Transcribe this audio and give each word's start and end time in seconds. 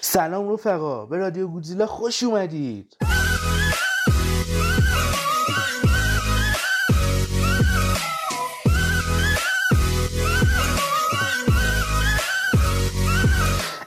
سلام 0.00 0.52
رفقا 0.52 1.06
به 1.06 1.16
رادیو 1.16 1.48
گودزیلا 1.48 1.86
خوش 1.86 2.22
اومدید. 2.22 2.96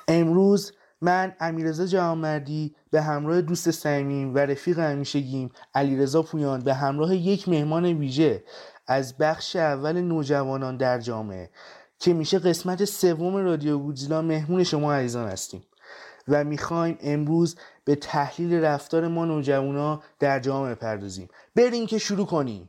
امروز 0.07 0.71
من 1.01 1.35
امیرزا 1.39 1.85
جهانمردی 1.85 2.75
به 2.91 3.01
همراه 3.01 3.41
دوست 3.41 3.71
صمیمیم 3.71 4.35
و 4.35 4.37
رفیق 4.37 4.79
همیشگیم 4.79 5.49
علیرضا 5.73 6.21
پویان 6.21 6.59
به 6.59 6.73
همراه 6.73 7.15
یک 7.15 7.49
مهمان 7.49 7.85
ویژه 7.85 8.43
از 8.87 9.17
بخش 9.17 9.55
اول 9.55 10.01
نوجوانان 10.01 10.77
در 10.77 10.99
جامعه 10.99 11.49
که 11.99 12.13
میشه 12.13 12.39
قسمت 12.39 12.85
سوم 12.85 13.35
رادیو 13.35 13.79
گودزیلا 13.79 14.21
مهمون 14.21 14.63
شما 14.63 14.93
عزیزان 14.93 15.27
هستیم. 15.27 15.63
و 16.29 16.43
می‌خوایم 16.43 16.97
امروز 17.01 17.55
به 17.85 17.95
تحلیل 17.95 18.53
رفتار 18.53 19.07
ما 19.07 19.25
نوجوانا 19.25 20.01
در 20.19 20.39
جامعه 20.39 20.75
پردازیم 20.75 21.29
بریم 21.55 21.85
که 21.87 21.97
شروع 21.97 22.25
کنیم. 22.25 22.67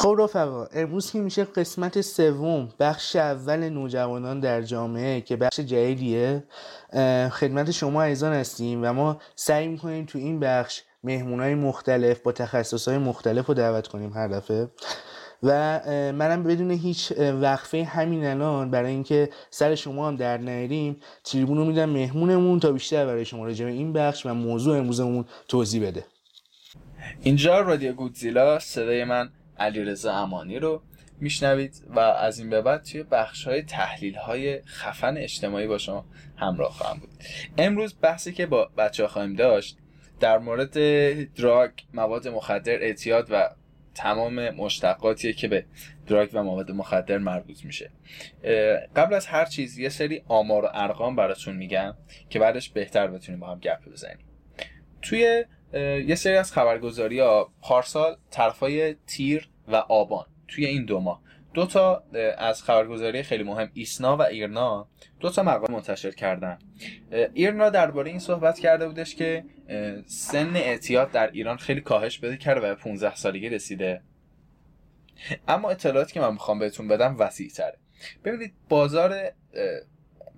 خب 0.00 0.16
رفقا 0.18 0.66
امروز 0.72 1.12
که 1.12 1.20
میشه 1.20 1.44
قسمت 1.44 2.00
سوم 2.00 2.68
بخش 2.78 3.16
اول 3.16 3.68
نوجوانان 3.68 4.40
در 4.40 4.62
جامعه 4.62 5.20
که 5.20 5.36
بخش 5.36 5.60
جدیدیه. 5.60 6.44
خدمت 7.30 7.70
شما 7.70 8.02
عزیزان 8.02 8.32
هستیم 8.32 8.80
و 8.82 8.92
ما 8.92 9.20
سعی 9.36 9.68
می‌کنیم 9.68 10.04
تو 10.04 10.18
این 10.18 10.40
بخش 10.40 10.82
مهمونای 11.04 11.54
مختلف 11.54 12.20
با 12.20 12.32
تخصصهای 12.32 12.98
مختلف 12.98 13.46
رو 13.46 13.54
دعوت 13.54 13.88
کنیم 13.88 14.12
هر 14.12 14.28
دفعه. 14.28 14.68
و 15.42 15.80
منم 16.12 16.42
بدون 16.42 16.70
هیچ 16.70 17.12
وقفه 17.18 17.84
همین 17.84 18.26
الان 18.26 18.70
برای 18.70 18.90
اینکه 18.90 19.30
سر 19.50 19.74
شما 19.74 20.08
هم 20.08 20.16
در 20.16 20.38
نیاریم 20.38 20.96
تریبون 21.24 21.58
رو 21.58 21.64
میدم 21.64 21.88
مهمونمون 21.88 22.60
تا 22.60 22.72
بیشتر 22.72 23.06
برای 23.06 23.24
شما 23.24 23.44
راجع 23.44 23.66
این 23.66 23.92
بخش 23.92 24.26
و 24.26 24.34
موضوع 24.34 24.78
امروزمون 24.78 25.24
توضیح 25.48 25.86
بده. 25.86 26.04
اینجا 27.22 27.60
رادیو 27.60 27.92
گودزیلا 27.92 28.58
صدای 28.58 29.04
من 29.04 29.30
علیرضا 29.60 30.12
امانی 30.12 30.58
رو 30.58 30.82
میشنوید 31.20 31.84
و 31.88 31.98
از 31.98 32.38
این 32.38 32.50
به 32.50 32.62
بعد 32.62 32.82
توی 32.82 33.02
بخش 33.02 33.44
های 33.44 33.62
تحلیل 33.62 34.14
های 34.14 34.62
خفن 34.62 35.16
اجتماعی 35.16 35.66
با 35.66 35.78
شما 35.78 36.04
همراه 36.36 36.72
خواهم 36.72 36.98
بود. 36.98 37.10
امروز 37.58 37.94
بحثی 38.02 38.32
که 38.32 38.46
با 38.46 38.70
بچه 38.76 39.06
خواهیم 39.06 39.34
داشت 39.34 39.78
در 40.20 40.38
مورد 40.38 40.74
دراگ 41.34 41.70
مواد 41.94 42.28
مخدر 42.28 42.82
اعتیاد 42.82 43.28
و 43.30 43.48
تمام 43.94 44.50
مشتقاتیه 44.50 45.32
که 45.32 45.48
به 45.48 45.64
دراگ 46.06 46.30
و 46.32 46.42
مواد 46.42 46.70
مخدر 46.70 47.18
مربوط 47.18 47.64
میشه. 47.64 47.90
قبل 48.96 49.14
از 49.14 49.26
هر 49.26 49.44
چیز 49.44 49.78
یه 49.78 49.88
سری 49.88 50.22
آمار 50.28 50.64
و 50.64 50.68
ارقام 50.72 51.16
براتون 51.16 51.56
میگم 51.56 51.94
که 52.30 52.38
بعدش 52.38 52.68
بهتر 52.68 53.06
بتونیم 53.06 53.40
با 53.40 53.46
هم 53.46 53.58
گپ 53.58 53.88
بزنیم. 53.92 54.18
توی 55.02 55.44
یه 56.06 56.14
سری 56.14 56.36
از 56.36 56.52
خبرگزاری 56.52 57.20
ها 57.20 57.52
پارسال 57.62 58.16
طرفای 58.30 58.96
تیر 59.06 59.49
و 59.72 59.74
آبان 59.74 60.26
توی 60.48 60.66
این 60.66 60.84
دو 60.84 61.00
ماه. 61.00 61.22
دو 61.54 61.66
تا 61.66 62.04
از 62.38 62.62
خبرگزاری 62.62 63.22
خیلی 63.22 63.42
مهم 63.42 63.70
ایسنا 63.74 64.16
و 64.16 64.22
ایرنا 64.22 64.88
دو 65.20 65.30
تا 65.30 65.42
مقاله 65.42 65.72
منتشر 65.74 66.10
کردن. 66.10 66.58
ایرنا 67.34 67.70
درباره 67.70 68.10
این 68.10 68.18
صحبت 68.18 68.58
کرده 68.58 68.88
بودش 68.88 69.14
که 69.14 69.44
سن 70.06 70.56
اعتیاد 70.56 71.10
در 71.10 71.30
ایران 71.30 71.56
خیلی 71.56 71.80
کاهش 71.80 72.18
بده 72.18 72.36
کرده 72.36 72.60
و 72.60 72.74
به 72.74 72.74
15 72.74 73.14
سالگی 73.14 73.48
رسیده. 73.48 74.02
اما 75.48 75.70
اطلاعاتی 75.70 76.12
که 76.12 76.20
من 76.20 76.32
می‌خوام 76.32 76.58
بهتون 76.58 76.88
بدم 76.88 77.16
وسیع 77.18 77.48
تره 77.48 77.78
ببینید 78.24 78.54
بازار 78.68 79.32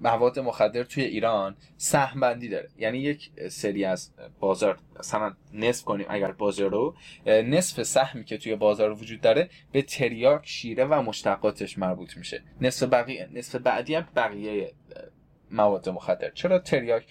مواد 0.02 0.38
مخدر 0.38 0.82
توی 0.84 1.04
ایران 1.04 1.56
سهم 1.76 2.20
بندی 2.20 2.48
داره. 2.48 2.68
یعنی 2.78 2.98
یک 2.98 3.30
سری 3.48 3.84
از 3.84 4.12
بازار 4.40 4.78
مثلا 4.98 5.34
نصف 5.52 5.84
کنیم 5.84 6.06
اگر 6.08 6.32
بازار 6.32 6.70
رو 6.70 6.94
نصف 7.26 7.82
سهمی 7.82 8.24
که 8.24 8.38
توی 8.38 8.56
بازار 8.56 8.92
وجود 8.92 9.20
داره 9.20 9.50
به 9.72 9.82
تریاک 9.82 10.46
شیره 10.46 10.84
و 10.84 11.02
مشتقاتش 11.02 11.78
مربوط 11.78 12.16
میشه. 12.16 12.42
نصف 12.60 12.86
بقیه 12.86 13.28
نصف 13.32 13.54
بعدی 13.54 13.94
هم 13.94 14.08
بقیه 14.16 14.72
مواد 15.50 15.88
مخدر. 15.88 16.30
چرا 16.30 16.58
تریاک؟ 16.58 17.06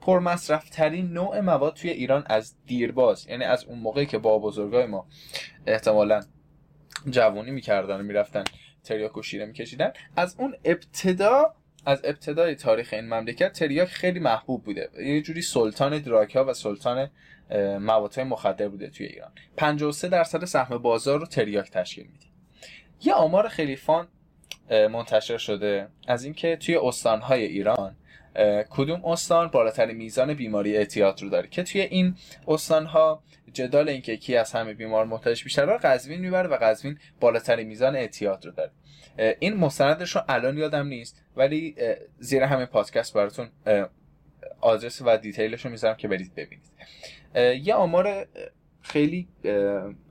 پرمصرف 0.00 0.68
ترین 0.68 1.12
نوع 1.12 1.40
مواد 1.40 1.74
توی 1.74 1.90
ایران 1.90 2.24
از 2.26 2.56
دیرباز 2.66 3.26
یعنی 3.26 3.44
از 3.44 3.64
اون 3.64 3.78
موقعی 3.78 4.06
که 4.06 4.18
با 4.18 4.38
بزرگای 4.38 4.86
ما 4.86 5.06
احتمالا 5.66 6.20
جوونی 7.10 7.50
می‌کردن 7.50 8.00
و 8.00 8.02
می‌رفتن 8.02 8.44
تریاک 8.84 9.16
و 9.16 9.22
شیره 9.22 9.46
میکشیدن 9.46 9.92
از 10.16 10.36
اون 10.38 10.54
ابتدا 10.64 11.54
از 11.84 12.00
ابتدای 12.04 12.54
تاریخ 12.54 12.92
این 12.92 13.08
مملکت 13.08 13.52
تریاک 13.52 13.88
خیلی 13.88 14.20
محبوب 14.20 14.64
بوده. 14.64 14.90
یه 14.98 15.22
جوری 15.22 15.42
سلطان 15.42 15.98
دراک 15.98 16.36
ها 16.36 16.44
و 16.44 16.54
سلطان 16.54 17.10
موادهای 17.80 18.24
مخدر 18.24 18.68
بوده 18.68 18.90
توی 18.90 19.06
ایران. 19.06 19.30
53 19.56 20.08
درصد 20.08 20.44
سهم 20.44 20.78
بازار 20.78 21.20
رو 21.20 21.26
تریاک 21.26 21.70
تشکیل 21.70 22.06
میده. 22.06 22.26
یه 23.04 23.12
آمار 23.12 23.48
خیلی 23.48 23.76
فان 23.76 24.08
منتشر 24.70 25.38
شده 25.38 25.88
از 26.06 26.24
اینکه 26.24 26.56
توی 26.56 26.76
استانهای 26.76 27.44
ایران 27.44 27.96
کدوم 28.70 29.04
استان 29.04 29.48
بالاترین 29.48 29.96
میزان 29.96 30.34
بیماری 30.34 30.76
اعتیاد 30.76 31.22
رو 31.22 31.28
داره؟ 31.28 31.48
که 31.48 31.62
توی 31.62 31.80
این 31.80 32.14
استانها 32.48 33.22
جدال 33.52 33.88
اینکه 33.88 34.16
کی 34.16 34.36
از 34.36 34.52
همه 34.52 34.74
بیمار 34.74 35.04
محتاج 35.04 35.44
بیشتر 35.44 35.66
رو 35.66 35.78
قزوین 35.82 36.20
می‌بره 36.20 36.48
و 36.48 36.58
قزوین 36.60 36.98
بالاترین 37.20 37.68
میزان 37.68 37.96
اعتیاد 37.96 38.46
رو 38.46 38.52
داره. 38.52 38.70
این 39.38 39.56
مستندش 39.56 40.16
رو 40.16 40.22
الان 40.28 40.58
یادم 40.58 40.86
نیست 40.86 41.24
ولی 41.36 41.74
زیر 42.18 42.42
همین 42.42 42.66
پادکست 42.66 43.14
براتون 43.14 43.48
آدرس 44.60 45.02
و 45.04 45.16
دیتیلش 45.16 45.64
رو 45.64 45.70
می‌ذارم 45.70 45.96
که 45.96 46.08
برید 46.08 46.34
ببینید. 46.34 46.72
یه 47.66 47.74
آمار 47.74 48.26
خیلی 48.82 49.28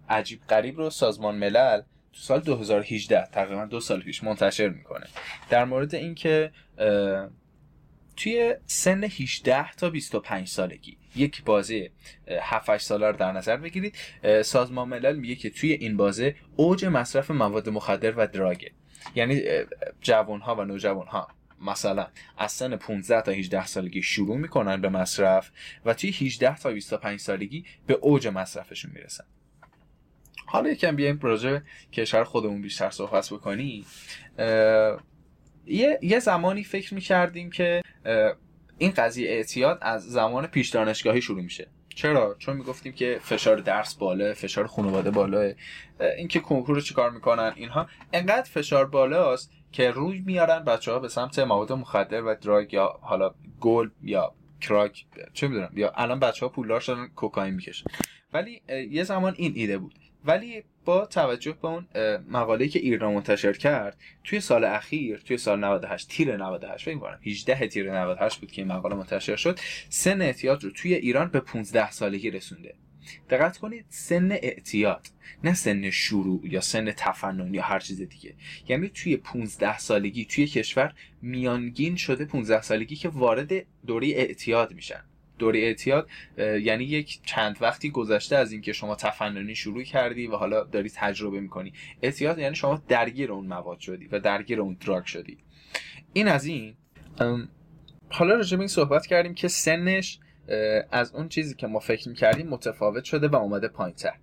عجیب 0.09 0.41
غریب 0.49 0.77
رو 0.77 0.89
سازمان 0.89 1.35
ملل 1.35 1.81
تو 2.13 2.19
سال 2.19 2.39
2018 2.39 3.25
تقریبا 3.25 3.65
دو 3.65 3.79
سال 3.79 4.01
پیش 4.01 4.23
منتشر 4.23 4.69
می‌کنه. 4.69 5.05
در 5.49 5.65
مورد 5.65 5.95
اینکه 5.95 6.51
توی 8.15 8.55
سن 8.65 9.03
18 9.03 9.71
تا 9.71 9.89
25 9.89 10.47
سالگی. 10.47 10.97
یک 11.15 11.43
بازه 11.43 11.91
7 12.41 12.69
8 12.69 12.85
ساله 12.85 13.07
رو 13.07 13.17
در 13.17 13.31
نظر 13.31 13.57
بگیرید. 13.57 13.95
سازمان 14.41 14.87
ملل 14.87 15.15
میگه 15.15 15.35
که 15.35 15.49
توی 15.49 15.71
این 15.71 15.97
بازه 15.97 16.35
اوج 16.55 16.85
مصرف 16.85 17.31
مواد 17.31 17.69
مخدر 17.69 18.11
و 18.11 18.27
دراگه. 18.27 18.71
یعنی 19.15 19.41
جوان 20.01 20.41
ها 20.41 20.55
و 20.55 20.61
نوجوان 20.61 21.07
ها 21.07 21.27
مثلا 21.61 22.07
از 22.37 22.51
سن 22.51 22.75
15 22.75 23.21
تا 23.21 23.31
18 23.31 23.65
سالگی 23.65 24.01
شروع 24.01 24.37
می‌کنن 24.37 24.81
به 24.81 24.89
مصرف 24.89 25.51
و 25.85 25.93
توی 25.93 26.09
18 26.09 26.55
تا 26.55 26.71
25 26.71 27.19
سالگی 27.19 27.65
به 27.87 27.93
اوج 27.93 28.27
مصرفشون 28.27 28.91
می‌رسن. 28.95 29.23
حالا 30.45 30.69
یکم 30.69 30.95
بیایم 30.95 31.17
پروژه 31.17 31.63
کشور 31.93 32.23
خودمون 32.23 32.61
بیشتر 32.61 32.89
صحبت 32.89 33.33
بکنی 33.33 33.85
یه،, 35.65 35.99
یه 36.01 36.19
زمانی 36.19 36.63
فکر 36.63 36.93
می‌کردیم 36.93 37.49
که 37.49 37.81
این 38.77 38.91
قضیه 38.91 39.29
اعتیاد 39.29 39.79
از 39.81 40.03
زمان 40.03 40.47
پیش 40.47 40.69
دانشگاهی 40.69 41.21
شروع 41.21 41.41
میشه. 41.41 41.67
چرا؟ 41.95 42.35
چون 42.39 42.57
می‌گفتیم 42.57 42.93
که 42.93 43.19
فشار 43.21 43.57
درس 43.57 43.95
بالا 43.95 44.33
فشار 44.33 44.67
خانواده 44.67 45.11
بالا 45.11 45.53
اینکه 46.17 46.39
کنکور 46.39 46.75
رو 46.75 46.81
چیکار 46.81 47.11
می‌کنن 47.11 47.53
اینها. 47.55 47.87
انقدر 48.13 48.49
فشار 48.49 48.85
بالاست 48.85 49.51
که 49.71 49.91
روی 49.91 50.23
میارن 50.25 50.63
بچه 50.63 50.91
ها 50.91 50.99
به 50.99 51.07
سمت 51.07 51.39
مواد 51.39 51.71
مخدر 51.71 52.23
و 52.23 52.35
دراگ 52.35 52.73
یا 52.73 52.99
حالا 53.01 53.33
گل 53.59 53.89
یا 54.03 54.33
کراک 54.61 55.05
چه 55.33 55.47
می‌دونم 55.47 55.71
یا 55.75 55.91
الان 55.95 56.19
بچه 56.19 56.45
ها 56.45 56.51
پولدار 56.51 56.79
شدن 56.79 57.07
کوکائین 57.07 57.53
می‌کشن. 57.53 57.85
ولی 58.33 58.61
یه 58.91 59.03
زمان 59.03 59.33
این 59.37 59.53
ایده 59.55 59.77
بود. 59.77 59.93
ولی 60.25 60.63
با 60.85 61.05
توجه 61.05 61.51
به 61.61 61.67
اون 61.67 61.87
مقاله‌ای 62.29 62.69
که 62.69 62.79
ایران 62.79 63.13
منتشر 63.13 63.53
کرد 63.53 63.97
توی 64.23 64.39
سال 64.39 64.63
اخیر 64.63 65.17
توی 65.17 65.37
سال 65.37 65.59
98 65.59 66.07
تیر 66.07 66.37
98 66.37 66.85
فکر 66.85 66.97
کنم 66.97 67.19
18 67.25 67.67
تیر 67.67 67.91
98 67.91 68.39
بود 68.39 68.51
که 68.51 68.61
این 68.61 68.71
مقاله 68.71 68.95
منتشر 68.95 69.35
شد 69.35 69.59
سن 69.89 70.21
اعتیاد 70.21 70.63
رو 70.63 70.71
توی 70.71 70.93
ایران 70.93 71.27
به 71.27 71.39
15 71.39 71.91
سالگی 71.91 72.31
رسونده. 72.31 72.75
دقت 73.29 73.57
کنید 73.57 73.85
سن 73.89 74.31
اعتیاد 74.31 75.07
نه 75.43 75.53
سن 75.53 75.89
شروع 75.89 76.41
یا 76.43 76.61
سن 76.61 76.91
تفنن 76.91 77.53
یا 77.53 77.61
هر 77.61 77.79
چیز 77.79 78.01
دیگه. 78.01 78.35
یعنی 78.67 78.89
توی 78.89 79.17
15 79.17 79.79
سالگی 79.79 80.25
توی 80.25 80.47
کشور 80.47 80.93
میانگین 81.21 81.95
شده 81.95 82.25
15 82.25 82.61
سالگی 82.61 82.95
که 82.95 83.09
وارد 83.09 83.51
دوره 83.85 84.07
اعتیاد 84.07 84.73
میشن. 84.73 85.03
دوره 85.41 85.59
اعتیاد 85.59 86.09
یعنی 86.37 86.83
یک 86.83 87.19
چند 87.25 87.57
وقتی 87.61 87.89
گذشته 87.89 88.35
از 88.35 88.51
اینکه 88.51 88.73
شما 88.73 88.95
تفننی 88.95 89.55
شروع 89.55 89.83
کردی 89.83 90.27
و 90.27 90.35
حالا 90.35 90.63
داری 90.63 90.89
تجربه 90.95 91.39
می‌کنی. 91.39 91.73
اعتیاد 92.01 92.39
یعنی 92.39 92.55
شما 92.55 92.83
درگیر 92.87 93.31
اون 93.31 93.47
مواد 93.47 93.79
شدی 93.79 94.07
و 94.07 94.19
درگیر 94.19 94.61
اون 94.61 94.77
دراگ 94.85 95.05
شدی. 95.05 95.37
این 96.13 96.27
از 96.27 96.45
این. 96.45 96.75
حالا 98.09 98.35
راجع 98.35 98.57
به 98.57 98.61
این 98.61 98.67
صحبت 98.67 99.05
کردیم 99.05 99.33
که 99.33 99.47
سنش 99.47 100.19
از 100.91 101.15
اون 101.15 101.29
چیزی 101.29 101.55
که 101.55 101.67
ما 101.67 101.79
فکر 101.79 102.09
می‌کردیم 102.09 102.47
متفاوت 102.47 103.03
شده 103.03 103.27
و 103.27 103.35
اومده 103.35 103.67
پایین 103.67 103.95
تر 103.95 104.13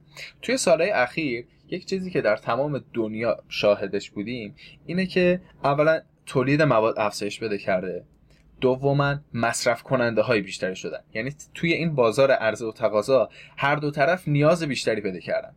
توی 0.42 0.56
سالهای 0.56 0.90
اخیر 0.90 1.46
یک 1.68 1.86
چیزی 1.86 2.10
که 2.10 2.20
در 2.20 2.36
تمام 2.36 2.84
دنیا 2.94 3.36
شاهدش 3.48 4.10
بودیم 4.10 4.54
اینه 4.86 5.06
که 5.06 5.40
اولا 5.64 6.00
تولید 6.26 6.62
مواد 6.62 6.98
افزایش 6.98 7.38
بده 7.38 7.58
کرده. 7.58 8.04
دوما 8.60 9.16
مصرف 9.34 9.82
کننده 9.82 10.22
های 10.22 10.40
بیشتری 10.40 10.76
شدن. 10.76 11.00
یعنی 11.14 11.34
توی 11.54 11.72
این 11.72 11.94
بازار 11.94 12.30
عرضه 12.30 12.66
و 12.66 12.72
تقاضا 12.72 13.28
هر 13.56 13.76
دو 13.76 13.90
طرف 13.90 14.28
نیاز 14.28 14.62
بیشتری 14.62 15.00
پیدا 15.00 15.18
کردن. 15.18 15.54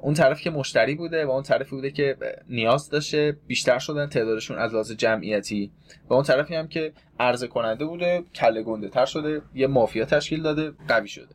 اون 0.00 0.14
طرف 0.14 0.40
که 0.40 0.50
مشتری 0.50 0.94
بوده 0.94 1.26
و 1.26 1.30
اون 1.30 1.42
طرفی 1.42 1.70
بوده 1.70 1.90
که 1.90 2.16
نیاز 2.48 2.90
داشته 2.90 3.36
بیشتر 3.46 3.78
شدن 3.78 4.06
تعدادشون 4.06 4.58
از 4.58 4.72
لحاظ 4.72 4.92
جمعیتی. 4.92 5.72
و 6.08 6.14
اون 6.14 6.22
طرفی 6.22 6.54
هم 6.54 6.68
که 6.68 6.92
عرضه 7.20 7.46
کننده 7.46 7.84
بوده 7.84 8.24
کله 8.34 8.62
گنده 8.62 8.88
تر 8.88 9.06
شده 9.06 9.42
یه 9.54 9.66
مافیا 9.66 10.04
تشکیل 10.04 10.42
داده 10.42 10.72
قوی 10.88 11.08
شده. 11.08 11.34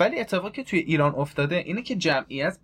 ولی 0.00 0.18
اتفاقی 0.20 0.50
که 0.50 0.64
توی 0.64 0.78
ایران 0.78 1.14
افتاده 1.14 1.56
اینه 1.56 1.82
که 1.82 1.96
جمعیت 1.96 2.58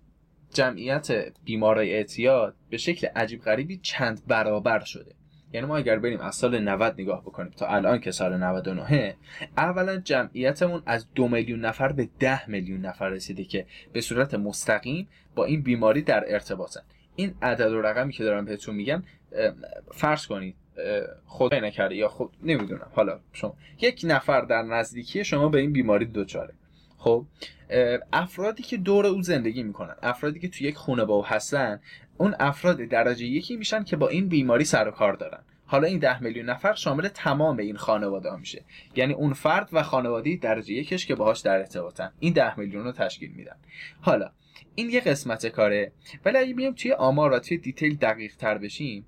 جمعیت 0.53 1.09
بیمارای 1.45 1.93
اعتیاد 1.93 2.55
به 2.71 2.77
شکل 2.77 3.07
عجیب 3.07 3.43
غریبی 3.43 3.77
چند 3.77 4.23
برابر 4.27 4.81
شده. 4.85 5.15
یعنی 5.55 5.67
ما 5.67 5.77
اگر 5.77 5.99
بریم 5.99 6.21
از 6.21 6.35
سال 6.35 6.59
90 6.59 7.01
نگاه 7.01 7.23
بکنیم 7.23 7.53
تا 7.57 7.67
الان 7.67 8.01
که 8.01 8.11
سال 8.11 8.37
99 8.37 9.17
اولا 9.57 9.97
جمعیتمون 9.97 10.83
از 10.87 11.07
دو 11.15 11.29
میلیون 11.29 11.61
نفر 11.61 11.93
به 11.93 12.09
ده 12.19 12.51
میلیون 12.51 12.81
نفر 12.81 13.09
رسیده 13.09 13.45
که 13.45 13.67
به 13.93 14.01
صورت 14.01 14.35
مستقیم 14.35 15.09
با 15.35 15.45
این 15.45 15.63
بیماری 15.63 16.03
در 16.03 16.25
ارتباطن. 16.29 16.81
این 17.17 17.35
عدد 17.43 17.73
و 17.73 17.83
رقمی 17.83 18.13
که 18.13 18.25
دارم 18.25 18.45
بهتون 18.45 18.75
میگم 18.75 19.03
فرض 19.93 20.27
کنید 20.27 20.55
خدای 21.27 21.61
نکرده 21.61 21.95
یا 21.95 22.09
خود 22.09 22.31
نمی‌دونم. 22.43 22.87
حالا 22.93 23.21
شما 23.33 23.57
یک 23.81 24.01
نفر 24.05 24.41
در 24.41 24.63
نزدیکی 24.63 25.25
شما 25.25 25.49
به 25.49 25.59
این 25.59 25.73
بیماری 25.73 26.07
دچاره 26.07 26.55
خب 27.05 27.27
افرادی 28.13 28.63
که 28.63 28.77
دور 28.77 29.07
او 29.07 29.23
زندگی 29.23 29.63
می‌کنن 29.63 29.95
افرادی 30.03 30.41
که 30.41 30.49
توی 30.49 30.67
یک 30.67 30.77
خونه 30.77 31.05
با 31.05 31.15
او 31.15 31.27
هستن 31.27 31.81
اون 32.19 32.35
افراد 32.41 32.77
درجه 32.77 33.27
یکی 33.27 33.57
میشن 33.57 33.85
که 33.85 33.97
با 33.97 34.09
این 34.09 34.29
بیماری 34.29 34.65
سر 34.65 34.89
و 34.89 34.91
کار 34.91 35.13
دارن. 35.13 35.39
حالا 35.67 35.87
این 35.87 35.99
ده 35.99 36.23
میلیون 36.23 36.51
نفر 36.51 36.75
شامل 36.75 37.09
تمام 37.09 37.59
این 37.59 37.77
خانواده 37.77 38.31
ها 38.31 38.37
میشه. 38.37 38.65
یعنی 38.97 39.13
اون 39.13 39.33
فرد 39.33 39.69
و 39.73 39.83
خانواده 39.83 40.37
درجه 40.37 40.75
یکش 40.75 41.07
که 41.07 41.15
باهاش 41.15 41.41
در 41.41 41.57
ارتباطن. 41.59 42.13
این 42.21 42.33
ده 42.33 42.59
میلیون 42.59 42.85
رو 42.85 42.93
تشکیل 42.93 43.31
میدن. 43.31 43.57
حالا 44.01 44.31
این 44.75 44.91
یه 44.91 45.01
قسمت 45.01 45.47
کاره. 45.47 45.93
ولی 46.25 46.39
اگه 46.39 46.55
بیایم 46.55 46.75
توی 46.75 46.93
آمار 46.93 47.33
و 47.33 47.39
توی 47.39 47.59
دیتیل 47.59 47.97
دقیق 47.97 48.37
تر 48.37 48.59
بشیم 48.59 49.07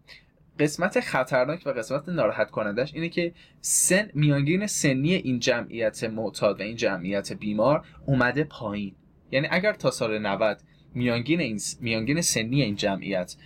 قسمت 0.59 1.01
خطرناک 1.01 1.63
و 1.67 1.71
قسمت 1.71 2.09
ناراحت 2.09 2.51
کنندش 2.51 2.95
اینه 2.95 3.09
که 3.09 3.33
سن 3.61 4.11
میانگین 4.15 4.67
سنی 4.67 5.15
این 5.15 5.39
جمعیت 5.39 6.05
معتاد 6.05 6.61
و 6.61 6.63
این 6.63 6.77
جمعیت 6.77 7.33
بیمار 7.33 7.85
اومده 8.07 8.45
پایین. 8.45 8.95
یعنی 9.31 9.49
اگر 9.51 9.73
تا 9.73 9.91
سال 9.91 10.19
90 10.19 10.61
میانگین 10.95 11.41
این 11.41 11.61
میانگین 11.81 12.21
سنی 12.21 12.63
این 12.63 12.77
جمعیت 12.77 13.37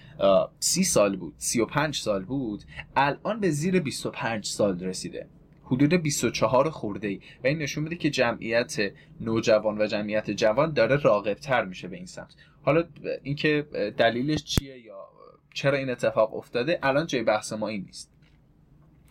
سی 0.58 0.84
سال 0.84 1.16
بود 1.16 1.34
سی 1.38 1.60
و 1.60 1.66
پنج 1.66 1.96
سال 1.96 2.24
بود 2.24 2.64
الان 2.96 3.40
به 3.40 3.50
زیر 3.50 3.80
25 3.80 4.46
سال 4.46 4.80
رسیده. 4.80 5.26
حدود 5.64 5.94
24 5.94 6.70
خورده 6.70 7.08
ای 7.08 7.20
و 7.44 7.46
این 7.46 7.58
نشون 7.58 7.84
میده 7.84 7.96
که 7.96 8.10
جمعیت 8.10 8.76
نوجوان 9.20 9.78
و 9.80 9.86
جمعیت 9.86 10.30
جوان 10.30 10.72
داره 10.72 10.96
راقبتر 10.96 11.64
میشه 11.64 11.88
به 11.88 11.96
این 11.96 12.06
سمت. 12.06 12.34
حالا 12.62 12.84
اینکه 13.22 13.66
دلیلش 13.98 14.44
چیه 14.44 14.78
یا 14.78 15.09
چرا 15.54 15.78
این 15.78 15.90
اتفاق 15.90 16.34
افتاده؟ 16.34 16.78
الان 16.82 17.06
جای 17.06 17.22
بحث 17.22 17.52
ما 17.52 17.68
این 17.68 17.84
نیست. 17.84 18.12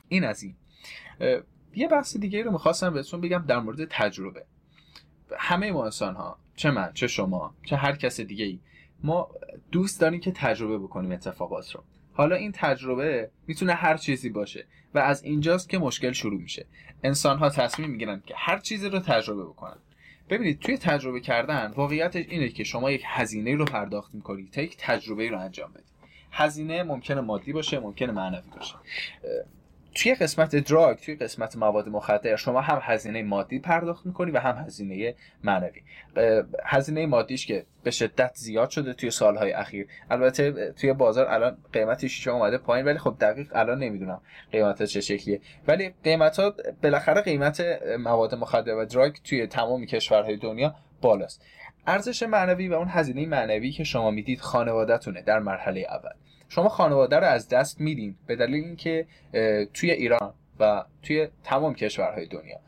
این 0.07 0.23
از 0.23 0.43
این. 0.43 0.55
یه 1.75 1.87
بحث 1.87 2.17
دیگه 2.17 2.43
رو 2.43 2.51
می‌خواستم 2.51 2.93
بهتون 2.93 3.21
بگم 3.21 3.43
در 3.47 3.59
مورد 3.59 3.85
تجربه. 3.85 4.45
همه 5.37 5.71
ما 5.71 5.83
انسان 5.83 6.15
ها 6.15 6.39
چه 6.55 6.71
من 6.71 6.91
چه 6.93 7.07
شما 7.07 7.55
چه 7.65 7.75
هر 7.75 7.95
کس 7.95 8.19
دیگه 8.19 8.45
ای 8.45 8.59
ما 9.03 9.29
دوست 9.71 10.01
داریم 10.01 10.19
که 10.19 10.31
تجربه 10.31 10.77
بکنیم 10.77 11.11
اتفاقات 11.11 11.71
رو. 11.71 11.83
حالا 12.13 12.35
این 12.35 12.51
تجربه 12.51 13.31
می‌تونه 13.47 13.73
هر 13.73 13.97
چیزی 13.97 14.29
باشه 14.29 14.65
و 14.93 14.99
از 14.99 15.23
اینجاست 15.23 15.69
که 15.69 15.77
مشکل 15.77 16.11
شروع 16.11 16.41
میشه. 16.41 16.65
انسان 17.03 17.37
ها 17.37 17.49
تصمیم 17.49 17.89
می‌گیرن 17.89 18.21
که 18.25 18.33
هر 18.37 18.59
چیزی 18.59 18.89
رو 18.89 18.99
تجربه 18.99 19.43
بکنن. 19.43 19.77
ببینید 20.29 20.59
توی 20.59 20.77
تجربه 20.77 21.19
کردن 21.19 21.73
واقعیتش 21.75 22.25
اینه 22.29 22.49
که 22.49 22.63
شما 22.63 22.91
یک 22.91 23.03
هزینه 23.05 23.55
رو 23.55 23.65
پرداخت 23.65 24.15
می‌کنید 24.15 24.51
تا 24.51 24.61
یک 24.61 24.77
تجربه 24.79 25.29
رو 25.29 25.39
انجام 25.39 25.71
بدید 25.71 25.98
هزینه 26.31 26.83
ممکنه 26.83 27.21
مادی 27.21 27.53
باشه 27.53 27.79
ممکنه 27.79 28.11
معنوی 28.11 28.49
باشه. 28.55 28.75
توی 29.95 30.15
قسمت 30.15 30.55
دراگ 30.55 30.97
توی 30.97 31.15
قسمت 31.15 31.55
مواد 31.55 31.89
مخدر 31.89 32.35
شما 32.35 32.61
هم 32.61 32.79
هزینه 32.81 33.23
مادی 33.23 33.59
پرداخت 33.59 34.05
می‌کنی 34.05 34.31
و 34.31 34.39
هم 34.39 34.57
هزینه 34.65 35.15
معنوی. 35.43 35.81
هزینه 36.65 37.05
مادیش 37.05 37.45
که 37.45 37.65
به 37.83 37.91
شدت 37.91 38.31
زیاد 38.35 38.69
شده 38.69 38.93
توی 38.93 39.11
سالهای 39.11 39.51
اخیر. 39.51 39.87
البته 40.09 40.71
توی 40.71 40.93
بازار 40.93 41.27
الان 41.27 41.57
قیمت 41.73 42.07
شیشه 42.07 42.31
اومده 42.31 42.57
پایین 42.57 42.85
ولی 42.85 42.97
خب 42.97 43.15
دقیق 43.21 43.47
الان 43.55 43.79
نمی‌دونم 43.79 44.21
قیمت 44.51 44.83
چه 44.83 45.01
شکلیه. 45.01 45.41
ولی 45.67 45.93
قیمت 46.03 46.39
ها 46.39 46.53
بالاخره 46.83 47.21
قیمت 47.21 47.63
مواد 47.99 48.35
مخدر 48.35 48.75
و 48.75 48.85
دراگ 48.85 49.13
توی 49.23 49.47
تمام 49.47 49.85
کشورهای 49.85 50.37
دنیا 50.37 50.75
بالاست. 51.01 51.45
ارزش 51.89 52.23
معنوی 52.23 52.67
و 52.67 52.73
اون 52.73 52.87
هزینه 52.87 53.25
معنوی 53.25 53.71
که 53.71 53.83
شما 53.83 54.11
می‌دید 54.11 54.39
خانوادهتونه 54.39 55.21
در 55.21 55.39
مرحله 55.39 55.85
اول. 55.89 56.11
شما 56.49 56.69
خانواده 56.69 57.15
رو 57.15 57.27
از 57.27 57.49
دست 57.49 57.81
میدین 57.81 58.15
به 58.27 58.35
دلیل 58.35 58.63
اینکه 58.63 59.05
توی 59.73 59.91
ایران 59.91 60.33
و 60.59 60.83
توی 61.03 61.27
تمام 61.43 61.73
کشورهای 61.75 62.25
دنیا. 62.25 62.59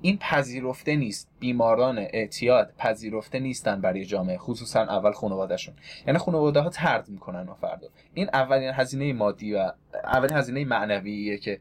این 0.00 0.18
پذیرفته 0.18 0.96
نیست. 0.96 1.28
بیماران 1.40 1.98
اعتیاد 1.98 2.72
پذیرفته 2.78 3.38
نیستن 3.38 3.80
برای 3.80 4.04
جامعه 4.04 4.38
خصوصا 4.38 4.80
اول 4.80 5.12
خانوادهشون. 5.12 5.74
یعنی 6.06 6.18
خانواده 6.18 6.60
ها 6.60 6.68
ترد 6.68 7.08
می‌کنن 7.08 7.48
و 7.48 7.54
فردا. 7.54 7.88
این 8.14 8.30
اولین 8.32 8.70
هزینه 8.74 9.12
مادی 9.12 9.54
و 9.54 9.72
اولین 10.04 10.36
هزینه 10.36 10.64
معنویه 10.64 11.38
که 11.38 11.60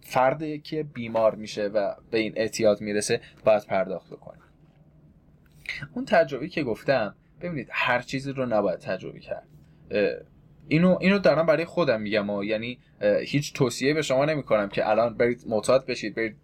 فردی 0.00 0.58
که 0.58 0.82
بیمار 0.82 1.34
میشه 1.34 1.66
و 1.66 1.94
به 2.10 2.18
این 2.18 2.32
اعتیاد 2.36 2.80
می‌رسه 2.80 3.20
باید 3.44 3.66
پرداخت 3.66 4.10
بکنه. 4.10 4.38
اون 5.94 6.04
تجربه 6.04 6.48
که 6.48 6.62
گفتم 6.62 7.14
ببینید 7.40 7.68
هر 7.70 8.00
چیزی 8.00 8.32
رو 8.32 8.46
نباید 8.46 8.78
تجربه 8.78 9.20
کرد. 9.20 9.46
اینو 10.68 10.98
اینو 11.00 11.18
دارم 11.18 11.46
برای 11.46 11.64
خودم 11.64 12.00
میگم 12.00 12.42
یعنی 12.42 12.78
هیچ 13.26 13.52
توصیه 13.52 13.94
به 13.94 14.02
شما 14.02 14.24
نمی‌کنم 14.24 14.68
که 14.68 14.88
الان 14.88 15.14
برید 15.14 15.44
معتاد 15.46 15.86
بشید 15.86 16.14
برید 16.14 16.36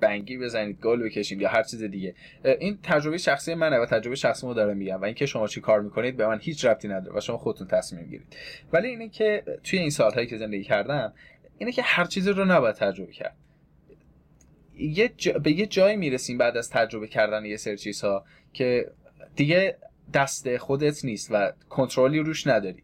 بنگی 0.00 0.38
بزنید 0.38 0.80
گل 0.80 1.02
بکشید 1.02 1.40
یا 1.40 1.48
هر 1.48 1.62
چیز 1.62 1.82
دیگه. 1.82 2.14
این 2.44 2.78
تجربه 2.82 3.18
شخصی 3.18 3.54
منه 3.54 3.78
و 3.78 3.86
تجربه 3.86 4.16
شخصی 4.16 4.46
ما 4.46 4.54
دارم 4.54 4.76
میگم 4.76 5.00
و 5.00 5.04
اینکه 5.04 5.26
شما 5.26 5.46
چی 5.46 5.60
کار 5.60 5.80
می‌کنید 5.80 6.16
به 6.16 6.26
من 6.26 6.38
هیچ 6.40 6.64
ربطی 6.64 6.88
نداره 6.88 7.16
و 7.16 7.20
شما 7.20 7.38
خودتون 7.38 7.66
تصمیم 7.66 8.02
می‌گیرید 8.02 8.36
ولی 8.72 8.88
اینه 8.88 9.08
که 9.08 9.44
توی 9.64 9.78
این 9.78 9.90
سالهایی 9.90 10.26
که 10.26 10.36
زندگی 10.36 10.64
کردم 10.64 11.12
اینه 11.58 11.72
که 11.72 11.82
هر 11.82 12.04
چیزی 12.04 12.30
رو 12.30 12.44
نباید 12.44 12.76
تجربه 12.76 13.12
کرد. 13.12 13.36
یه 14.80 15.12
به 15.42 15.52
یه 15.52 15.66
جایی 15.66 15.96
می‌رسیم 15.96 16.38
بعد 16.38 16.56
از 16.56 16.70
تجربه 16.70 17.06
کردن 17.06 17.44
یه 17.44 17.56
سری 17.56 17.76
چیزها 17.76 18.24
که 18.52 18.92
دیگه 19.36 19.78
دست 20.14 20.56
خودت 20.56 21.04
نیست 21.04 21.28
و 21.32 21.52
کنترلی 21.68 22.18
روش 22.18 22.46
نداری. 22.46 22.82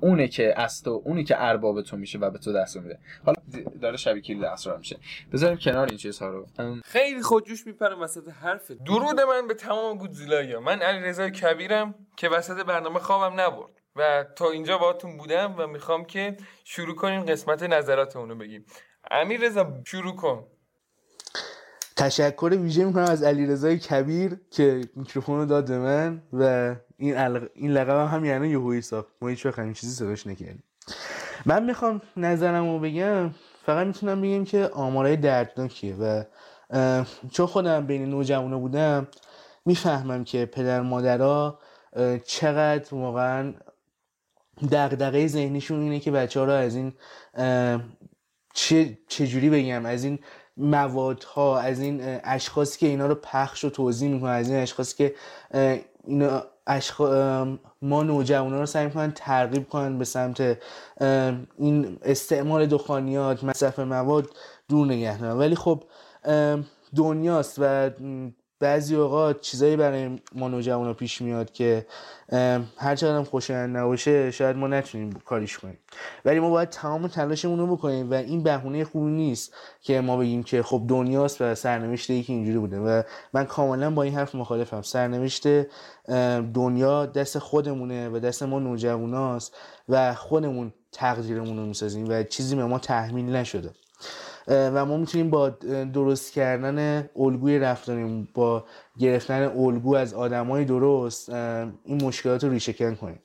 اونه 0.00 0.28
که 0.28 0.60
از 0.60 0.82
تو 0.82 1.02
اونی 1.04 1.24
که 1.24 1.34
ارباب 1.38 1.82
تو 1.82 1.96
میشه 1.96 2.18
و 2.18 2.30
به 2.30 2.38
تو 2.38 2.52
دست 2.52 2.76
میده. 2.76 2.98
حالا 3.24 3.36
داره 3.80 3.96
شبیه 3.96 4.22
کلید 4.22 4.44
اسرار 4.44 4.78
میشه. 4.78 4.96
بذاریم 5.32 5.58
کنار 5.58 5.88
این 5.88 5.96
چیزها 5.96 6.28
رو. 6.28 6.46
خیلی 6.84 7.22
خودجوش 7.22 7.66
میپرم 7.66 8.00
وسط 8.00 8.28
حرف. 8.28 8.70
درود 8.70 9.20
من 9.20 9.48
به 9.48 9.54
تمام 9.54 9.98
گودزیلا 9.98 10.60
من 10.60 10.82
علی 10.82 10.98
رضا 10.98 11.30
کبیرم 11.30 11.94
که 12.16 12.28
وسط 12.28 12.64
برنامه 12.64 12.98
خوابم 12.98 13.40
نبرد. 13.40 13.70
و 13.96 14.24
تا 14.36 14.50
اینجا 14.50 14.78
باهاتون 14.78 15.16
بودم 15.16 15.54
و 15.58 15.66
می‌خوام 15.66 16.04
که 16.04 16.36
شروع 16.64 16.94
کنیم 16.94 17.22
قسمت 17.22 17.62
نظرات 17.62 18.16
اونو 18.16 18.34
بگیم. 18.34 18.64
امیر 19.10 19.40
رضا 19.40 19.66
شروع 19.84 20.16
کن 20.16 20.44
تشکر 21.96 22.56
ویژه 22.60 22.84
می‌کنم 22.84 23.04
از 23.04 23.22
علیرضای 23.22 23.78
کبیر 23.78 24.40
که 24.50 24.80
میکروفون 24.94 25.38
رو 25.38 25.44
داد 25.46 25.72
من 25.72 26.22
و 26.32 26.74
این. 26.96 27.18
این 27.54 27.70
لقب 27.70 28.08
هم 28.12 28.24
یعنی 28.24 28.48
یهویی 28.48 28.82
ساخت 28.82 29.08
ما 29.22 29.28
هیچ 29.28 29.46
وقت 29.46 29.72
چیزی 29.72 29.92
صداش 29.92 30.26
نکردیم 30.26 30.62
من 31.46 31.64
می‌خوام 31.64 32.02
نظرم 32.16 32.70
رو 32.70 32.78
بگم 32.78 33.30
فقط 33.66 33.86
می‌تونم 33.86 34.20
بگم 34.20 34.44
که 34.44 34.70
آمارای 34.72 35.16
دردناکیه 35.16 35.94
و 35.94 36.24
چون 37.32 37.46
خودم 37.46 37.86
بین 37.86 38.10
نوجوانا 38.10 38.58
بودم 38.58 39.08
می‌فهمم 39.64 40.24
که 40.24 40.46
پدر 40.46 40.80
مادرها 40.80 41.58
چقدر 42.24 42.94
واقعا 42.94 43.54
دغدغه 44.72 45.26
ذهنیشون 45.26 45.80
اینه 45.80 46.00
که 46.00 46.10
بچه 46.10 46.40
ها 46.40 46.46
رو 46.46 46.52
از 46.52 46.76
این 46.76 46.92
چه 48.58 48.98
چجوری 49.08 49.50
بگم 49.50 49.86
از 49.86 50.04
این 50.04 50.18
موادها 50.56 51.58
از 51.58 51.80
این 51.80 52.00
اشخاصی 52.24 52.78
که 52.78 52.86
اینا 52.86 53.06
رو 53.06 53.14
پخش 53.14 53.64
و 53.64 53.70
توضیح 53.70 54.10
می‌کنن 54.10 54.30
از 54.30 54.50
این 54.50 54.58
اشخاصی 54.58 54.96
که 54.96 55.14
اینا 56.04 56.42
ما 57.82 58.02
نوجوانا 58.02 58.60
رو 58.60 58.66
سعی 58.66 58.84
می‌کنن 58.84 59.12
ترغیب 59.12 59.68
کنن 59.68 59.98
به 59.98 60.04
سمت 60.04 60.58
این 61.58 61.98
استعمال 62.02 62.66
دخانیات 62.66 63.44
مصرف 63.44 63.78
مواد 63.78 64.30
دور 64.68 64.86
نگه 64.86 65.18
ولی 65.18 65.54
خب 65.54 65.84
دنیاست 66.96 67.58
و 67.58 67.90
بعضی 68.60 68.96
اوقات 68.96 69.40
چیزایی 69.40 69.76
برای 69.76 70.20
ما 70.34 70.48
نوجوانا 70.48 70.94
پیش 70.94 71.22
میاد 71.22 71.52
که 71.52 71.86
هر 72.76 72.96
چقدر 72.96 73.22
خوشایند 73.22 73.76
نباشه 73.76 74.30
شاید 74.30 74.56
ما 74.56 74.68
نتونیم 74.68 75.10
کاریش 75.24 75.58
کنیم. 75.58 75.78
ولی 76.24 76.40
ما 76.40 76.50
باید 76.50 76.68
تمام 76.68 77.08
تلاشمون 77.08 77.58
رو 77.58 77.76
بکنیم 77.76 78.10
و 78.10 78.14
این 78.14 78.42
بهونه 78.42 78.84
خوبی 78.84 79.10
نیست 79.10 79.54
که 79.80 80.00
ما 80.00 80.16
بگیم 80.16 80.42
که 80.42 80.62
خب 80.62 80.82
دنیاست 80.88 81.40
و 81.40 81.54
سرنوشت 81.54 82.10
یکی 82.10 82.32
اینجوری 82.32 82.58
بوده. 82.58 82.78
و 82.78 83.02
من 83.32 83.44
کاملا 83.44 83.90
با 83.90 84.02
این 84.02 84.14
حرف 84.14 84.34
مخالفم. 84.34 84.82
سرنوشت 84.82 85.46
دنیا 86.54 87.06
دست 87.06 87.38
خودمونه 87.38 88.08
و 88.08 88.18
دست 88.18 88.42
ما 88.42 88.58
نوجواناست 88.58 89.56
و 89.88 90.14
خودمون 90.14 90.72
تقدیرمون 90.92 91.56
رو 91.56 91.66
می‌سازیم 91.66 92.08
و 92.08 92.22
چیزی 92.22 92.56
به 92.56 92.64
ما 92.64 92.78
تحمیل 92.78 93.36
نشده. 93.36 93.70
و 94.48 94.84
ما 94.84 94.96
می‌تونیم 94.96 95.30
با 95.30 95.48
درست 95.92 96.32
کردن 96.32 97.08
الگوی 97.16 97.58
رفتاریم 97.58 98.28
با 98.34 98.64
گرفتن 98.98 99.42
الگو 99.42 99.94
از 99.94 100.14
آدمای 100.14 100.64
درست 100.64 101.28
این 101.28 102.04
مشکلات 102.04 102.44
رو 102.44 102.50
ریشه 102.50 102.72
کنیم. 102.72 103.20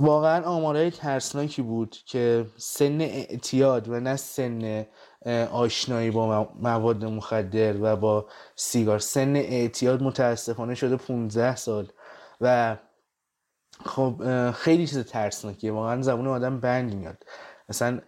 واقعا 0.00 0.44
آمارهای 0.44 0.90
ترسناکی 0.90 1.62
بود 1.62 1.96
که 2.06 2.46
سن 2.56 3.00
اعتیاد 3.00 3.88
و 3.88 4.00
نه 4.00 4.16
سن 4.16 4.86
آشنایی 5.52 6.10
با 6.10 6.48
مواد 6.60 7.04
مخدر 7.04 7.76
و 7.82 7.96
با 7.96 8.26
سیگار. 8.56 8.98
سن 8.98 9.36
اعتیاد 9.36 10.02
متاسفانه 10.02 10.74
شده 10.74 10.96
15 10.96 11.56
سال. 11.56 11.88
و 12.40 12.76
خب 13.84 14.22
خیلی 14.54 14.86
چیز 14.86 14.98
ترسناکیه. 14.98 15.72
واقعا 15.72 16.02
زبون 16.02 16.26
آدم 16.26 16.60
بند 16.60 16.94
میاد. 16.94 17.24
مثلا 17.68 18.00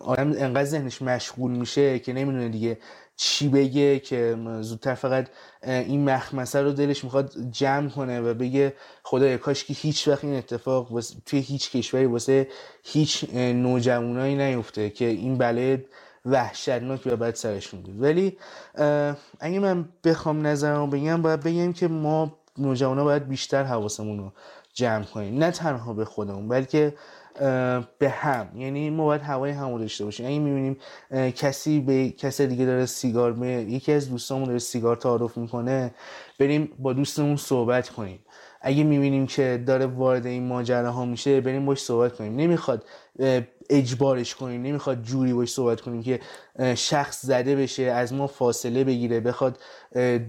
آدم 0.00 0.28
انقدر 0.28 0.64
ذهنش 0.64 1.02
مشغول 1.02 1.50
میشه 1.50 1.98
که 1.98 2.12
نمی‌دونه 2.12 2.48
دیگه 2.48 2.78
چی 3.16 3.48
بگه 3.48 3.98
که 3.98 4.36
زودتر 4.60 4.94
فقط 4.94 5.28
این 5.62 6.10
مخمسه 6.10 6.62
رو 6.62 6.72
دلش 6.72 7.04
می‌خواد 7.04 7.32
جمع 7.50 7.88
کنه 7.88 8.20
و 8.20 8.34
بگه 8.34 8.74
خدایا 9.02 9.38
کاش 9.38 9.64
که 9.64 9.74
هیچ 9.74 10.08
وقت 10.08 10.24
این 10.24 10.36
اتفاق 10.36 11.02
توی 11.26 11.40
هیچ 11.40 11.70
کشوری 11.70 12.06
واسه 12.06 12.48
هیچ 12.82 13.34
نوجوانایی 13.34 14.36
نیفته 14.36 14.90
که 14.90 15.04
این 15.04 15.38
بله 15.38 15.84
وحشتناک 16.26 17.00
و 17.06 17.16
بعد 17.16 17.34
سرشون 17.34 17.82
بود. 17.82 18.02
ولی 18.02 18.38
اگه 19.40 19.58
من 19.60 19.88
بخوام 20.04 20.46
نظرمو 20.46 20.86
بگم 20.86 21.22
باید 21.22 21.40
بگم 21.40 21.72
که 21.72 21.88
ما 21.88 22.38
نوجوانا 22.58 23.04
باید 23.04 23.28
بیشتر 23.28 23.64
حواسمون 23.64 24.18
رو 24.18 24.32
جمع 24.74 25.04
کنیم. 25.04 25.38
نه 25.38 25.50
تنها 25.50 25.92
به 25.92 26.04
خودمون 26.04 26.48
بلکه 26.48 26.94
به 27.98 28.10
هم. 28.10 28.48
یعنی 28.56 28.90
ما 28.90 29.04
باید 29.04 29.22
هوای 29.22 29.50
همو 29.50 29.78
داشته 29.78 30.04
باشیم. 30.04 30.26
اگه 30.26 30.38
می‌بینیم 30.38 30.76
کسی 31.30 31.80
به 31.80 32.10
کسی 32.10 32.46
دیگه 32.46 32.64
داره 32.64 32.86
سیگار 32.86 33.32
می 33.32 33.48
یکی 33.48 33.92
از 33.92 34.10
دوستامون 34.10 34.44
داره 34.44 34.58
سیگار 34.58 34.96
تعارف 34.96 35.36
می‌کنه 35.38 35.94
بریم 36.38 36.72
با 36.78 36.92
دوستمون 36.92 37.36
صحبت 37.36 37.88
کنیم. 37.88 38.18
اگه 38.60 38.84
می‌بینیم 38.84 39.26
که 39.26 39.62
داره 39.66 39.86
وارد 39.86 40.26
این 40.26 40.46
ماجره 40.46 40.88
ها 40.88 41.04
میشه 41.04 41.40
بریم 41.40 41.66
باش 41.66 41.82
صحبت 41.82 42.16
کنیم. 42.16 42.36
نمی‌خواد 42.36 42.84
اجبارش 43.70 44.34
کنیم. 44.34 44.62
نمی‌خواد 44.62 45.02
جوری 45.02 45.32
باش 45.32 45.52
صحبت 45.52 45.80
کنیم 45.80 46.02
که 46.02 46.20
شخص 46.74 47.26
زده 47.26 47.56
بشه 47.56 47.82
از 47.82 48.12
ما 48.12 48.26
فاصله 48.26 48.84
بگیره 48.84 49.20
بخواد 49.20 49.58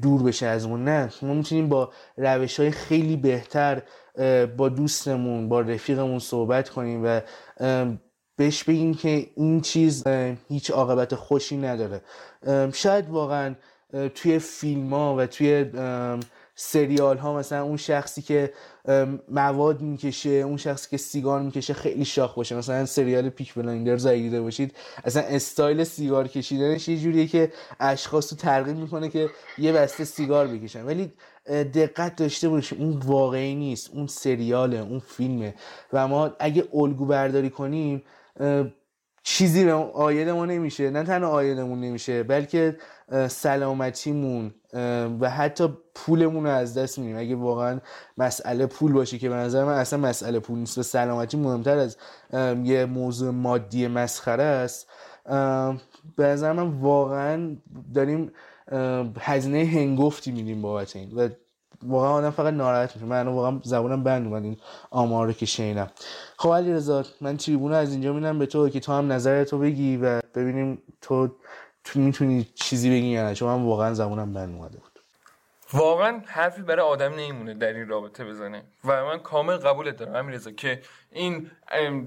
دور 0.01 0.23
بشه 0.23 0.45
از 0.45 0.67
ما. 0.67 0.77
نه. 0.77 1.09
ما 1.21 1.33
می‌تونیم 1.33 1.69
با 1.69 1.91
روش 2.17 2.59
های 2.59 2.71
خیلی 2.71 3.17
بهتر 3.17 3.81
با 4.57 4.69
دوستمون 4.69 5.49
با 5.49 5.61
رفیقمون 5.61 6.19
صحبت 6.19 6.69
کنیم 6.69 7.01
و 7.05 7.21
بهش 8.37 8.63
بگیم 8.63 8.93
که 8.93 9.27
این 9.35 9.61
چیز 9.61 10.03
هیچ 10.49 10.71
عاقبت 10.71 11.15
خوشی 11.15 11.57
نداره. 11.57 12.01
شاید 12.73 13.09
واقعا 13.09 13.55
توی 14.15 14.39
فیلم 14.39 14.93
ها 14.93 15.15
و 15.15 15.25
توی 15.25 15.65
سریال 16.55 17.17
ها 17.17 17.37
مثلا 17.37 17.63
اون 17.63 17.77
شخصی 17.77 18.21
که 18.21 18.53
مواد 19.29 19.81
می‌کشه 19.81 20.29
اون 20.29 20.57
شخصی 20.57 20.89
که 20.89 20.97
سیگار 20.97 21.41
می‌کشه 21.41 21.73
خیلی 21.73 22.05
شاخ 22.05 22.35
باشه. 22.35 22.55
مثلا 22.55 22.85
سریال 22.85 23.29
Peaky 23.29 23.53
Blinders 23.53 24.05
اگه 24.05 24.41
باشید 24.41 24.75
اصلا 25.03 25.23
استایل 25.23 25.83
سیگار 25.83 26.27
کشیدنش 26.27 26.87
یه 26.87 26.97
جوریه 26.97 27.27
که 27.27 27.51
اشخاص 27.79 28.33
رو 28.33 28.37
ترغیب 28.39 28.77
می‌کنه 28.77 29.09
که 29.09 29.29
یه 29.57 29.71
بسته 29.71 30.05
سیگار 30.05 30.47
بکشن. 30.47 30.85
ولی 30.85 31.13
دقت 31.73 32.15
داشته 32.15 32.49
باشیم 32.49 32.81
اون 32.81 32.97
واقعی 32.97 33.55
نیست. 33.55 33.89
اون 33.93 34.07
سریاله 34.07 34.77
اون 34.77 34.99
فیلمه. 34.99 35.53
و 35.93 36.07
ما 36.07 36.31
اگه 36.39 36.67
الگو 36.73 37.05
برداری 37.05 37.49
کنیم 37.49 38.03
چیزی 39.27 39.65
به 39.65 39.73
آید 39.73 40.29
نمیشه. 40.29 40.89
نه 40.89 41.03
تنها 41.03 41.29
آیدمون 41.29 41.81
نمیشه 41.81 42.23
بلکه 42.23 42.77
سلامتیمون 43.27 44.53
و 45.19 45.29
حتی 45.29 45.77
پولمون 45.95 46.43
رو 46.43 46.49
از 46.49 46.77
دست 46.77 46.99
میدیم. 46.99 47.17
اگه 47.17 47.35
واقعا 47.35 47.79
مسئله 48.17 48.65
پول 48.65 48.93
باشه 48.93 49.17
که 49.17 49.29
به 49.29 49.35
نظر 49.35 49.63
من 49.63 49.73
اصلا 49.73 49.99
مسئله 49.99 50.39
پول 50.39 50.59
نیست. 50.59 50.77
و 50.77 50.83
سلامتی 50.83 51.37
مهمتر 51.37 51.77
از 51.77 51.97
یه 52.63 52.85
موضوع 52.85 53.31
مادی 53.31 53.87
مسخره 53.87 54.43
است. 54.43 54.87
به 56.15 56.23
نظر 56.23 56.53
من 56.53 56.69
واقعا 56.79 57.55
داریم 57.93 58.31
هزینه 59.19 59.65
هنگفتی 59.65 60.31
میدیم 60.31 60.61
بابت 60.61 60.95
این. 60.95 61.11
و 61.11 61.29
واقعا 61.87 62.09
آدم 62.09 62.29
فقط 62.29 62.53
ناراحت 62.53 62.95
میشه. 62.95 63.05
من 63.05 63.27
واقعا 63.27 63.59
زبونم 63.63 64.03
بند 64.03 64.27
اومد 64.27 64.43
این 64.43 64.57
آمار 64.91 65.27
رو 65.27 65.33
که 65.33 65.45
شنیدم. 65.45 65.91
خب 66.37 66.53
علی 66.53 66.73
رضا 66.73 67.03
من 67.21 67.37
تریبون 67.37 67.73
از 67.73 67.91
اینجا 67.91 68.13
میدم 68.13 68.39
به 68.39 68.45
تو 68.45 68.69
که 68.69 68.79
تو 68.79 68.91
هم 68.91 69.11
نظر 69.11 69.43
تو 69.43 69.57
بگی 69.57 69.97
و 69.97 70.21
ببینیم 70.35 70.81
تو 71.01 71.35
تو 71.83 71.99
می‌تونی 71.99 72.47
چیزی 72.55 72.89
بگی 72.89 73.07
یا 73.07 73.23
نه 73.23 73.35
چون 73.35 73.49
من 73.49 73.65
واقعا 73.65 73.93
زبونم 73.93 74.33
بند 74.33 74.55
اومده 74.55 74.77
بود. 74.77 74.99
واقعا 75.73 76.21
حرفی 76.25 76.61
برای 76.61 76.85
آدم 76.85 77.13
نمیمونه 77.13 77.53
در 77.53 77.73
این 77.73 77.87
رابطه 77.87 78.25
بزنه. 78.25 78.63
و 78.85 79.05
من 79.05 79.19
کامل 79.19 79.57
قبولت 79.57 79.97
دارم 79.97 80.15
همین 80.15 80.35
رضا 80.35 80.51
که 80.51 80.81
این 81.11 81.51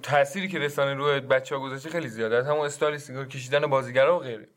تأثیری 0.03 0.49
که 0.49 0.59
رسانه 0.59 0.95
روی 0.95 1.21
بچه 1.21 1.57
ها 1.57 1.61
گذاشته 1.61 1.91
خیلی 1.91 2.09
زیاده. 2.09 2.45
همون 2.45 2.67
استایل 2.67 2.97
سیگار 2.97 3.27
کشیدن 3.27 3.67
بازیگرا 3.67 4.17
و 4.17 4.21
غیره. 4.21 4.49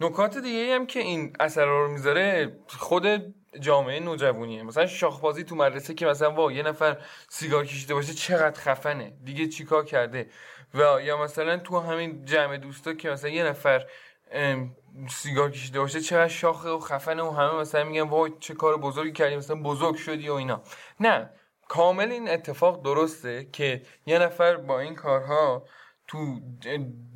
نکات 0.00 0.38
دیگه 0.38 0.74
هم 0.74 0.86
که 0.86 1.00
این 1.00 1.32
اثر 1.40 1.64
رو 1.64 1.88
می‌ذاره 1.88 2.56
خود 2.66 3.34
جامعه 3.60 4.00
نوجوانیه. 4.00 4.62
مثلا 4.62 4.86
شاخبازی 4.86 5.44
تو 5.44 5.56
مدرسه 5.56 5.94
که 5.94 6.06
مثلا 6.06 6.30
وا 6.30 6.52
یه 6.52 6.62
نفر 6.62 6.96
سیگار 7.28 7.66
کشیده 7.66 7.94
باشه 7.94 8.14
چقدر 8.14 8.60
خفنه. 8.60 9.12
دیگه 9.24 9.48
چیکار 9.48 9.84
کرده؟ 9.84 10.30
و 10.74 11.00
یا 11.02 11.22
مثلا 11.22 11.56
تو 11.58 11.80
همین 11.80 12.24
جمع 12.24 12.56
دوستا 12.56 12.94
که 12.94 13.10
مثلا 13.10 13.30
یه 13.30 13.44
نفر 13.44 13.86
سیگار 15.10 15.50
کشیده 15.50 15.80
باشه 15.80 16.00
چقدر 16.00 16.28
شاخه 16.28 16.68
و 16.68 16.78
خفنه 16.78 17.22
و 17.22 17.30
همه 17.30 17.54
مثلا 17.54 17.84
میگن 17.84 18.02
وای 18.02 18.32
چه 18.40 18.54
کار 18.54 18.76
بزرگی 18.76 19.12
کردی 19.12 19.36
مثلا 19.36 19.56
بزرگ 19.56 19.96
شدی 19.96 20.28
و 20.28 20.32
اینا. 20.32 20.62
نه 21.00 21.30
کامل 21.68 22.10
این 22.10 22.30
اتفاق 22.30 22.84
درسته 22.84 23.48
که 23.52 23.82
یه 24.06 24.18
نفر 24.18 24.56
با 24.56 24.80
این 24.80 24.94
کارها 24.94 25.66
تو 26.06 26.40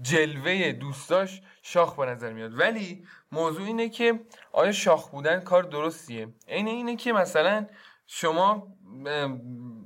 جلوه 0.03 0.73
دوستاش 0.73 1.43
شاخ 1.63 1.97
به 1.97 2.07
نظر 2.07 2.33
میاد. 2.33 2.59
ولی 2.59 3.05
موضوع 3.33 3.67
اینه 3.67 3.89
که 3.89 4.21
آیا 4.53 4.73
شاخ 4.73 5.09
بودن 5.09 5.41
کار 5.41 5.63
درستیه؟ 5.63 6.29
عین 6.49 6.69
اینه 6.69 6.97
که 6.97 7.13
مثلا 7.13 7.67
شما 8.07 8.77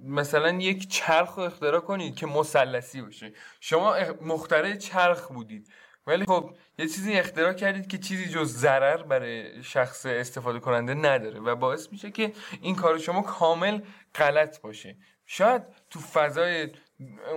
مثلا 0.04 0.50
یک 0.50 0.88
چرخ 0.88 1.34
رو 1.34 1.42
اختراع 1.42 1.80
کنید 1.80 2.16
که 2.16 2.26
مثلثی 2.26 3.02
باشه. 3.02 3.32
شما 3.60 3.96
مخترع 4.20 4.76
چرخ 4.76 5.28
بودید. 5.28 5.68
ولی 6.06 6.24
خب 6.24 6.54
یه 6.78 6.88
چیزی 6.88 7.12
اختراع 7.12 7.52
کردید 7.52 7.86
که 7.86 7.98
چیزی 7.98 8.28
جز 8.28 8.52
ضرر 8.52 9.02
برای 9.02 9.62
شخص 9.62 10.06
استفاده 10.06 10.60
کننده 10.60 10.94
نداره 10.94 11.40
و 11.40 11.56
باعث 11.56 11.92
میشه 11.92 12.10
که 12.10 12.32
این 12.60 12.76
کار 12.76 12.98
شما 12.98 13.22
کامل 13.22 13.80
غلط 14.14 14.60
باشه. 14.60 14.96
شاید 15.26 15.62
تو 15.90 16.00
فضای 16.00 16.68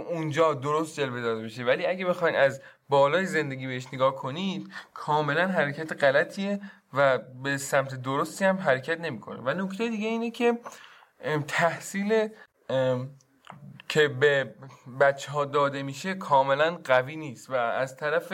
اونجا 0.09 0.53
درست 0.53 0.99
جلوه 0.99 1.21
داده 1.21 1.43
بشه 1.43 1.63
ولی 1.63 1.85
اگه 1.85 2.05
بخواین 2.05 2.35
از 2.35 2.61
بالای 2.89 3.25
زندگی 3.25 3.67
بهش 3.67 3.87
نگاه 3.93 4.15
کنید 4.15 4.71
کاملا 4.93 5.47
حرکت 5.47 6.03
غلطیه 6.03 6.59
و 6.93 7.17
به 7.17 7.57
سمت 7.57 8.01
درستی 8.01 8.45
هم 8.45 8.57
حرکت 8.57 8.99
نمی‌کنه. 8.99 9.39
و 9.39 9.49
نکته 9.65 9.89
دیگه 9.89 10.07
اینه 10.07 10.31
که 10.31 10.59
تحصیل 11.47 12.27
که 13.89 14.07
به 14.07 14.55
بچه 14.99 15.31
ها 15.31 15.45
داده 15.45 15.83
میشه 15.83 16.13
کاملا 16.13 16.79
قوی 16.83 17.15
نیست. 17.15 17.49
و 17.49 17.53
از 17.53 17.97
طرف 17.97 18.33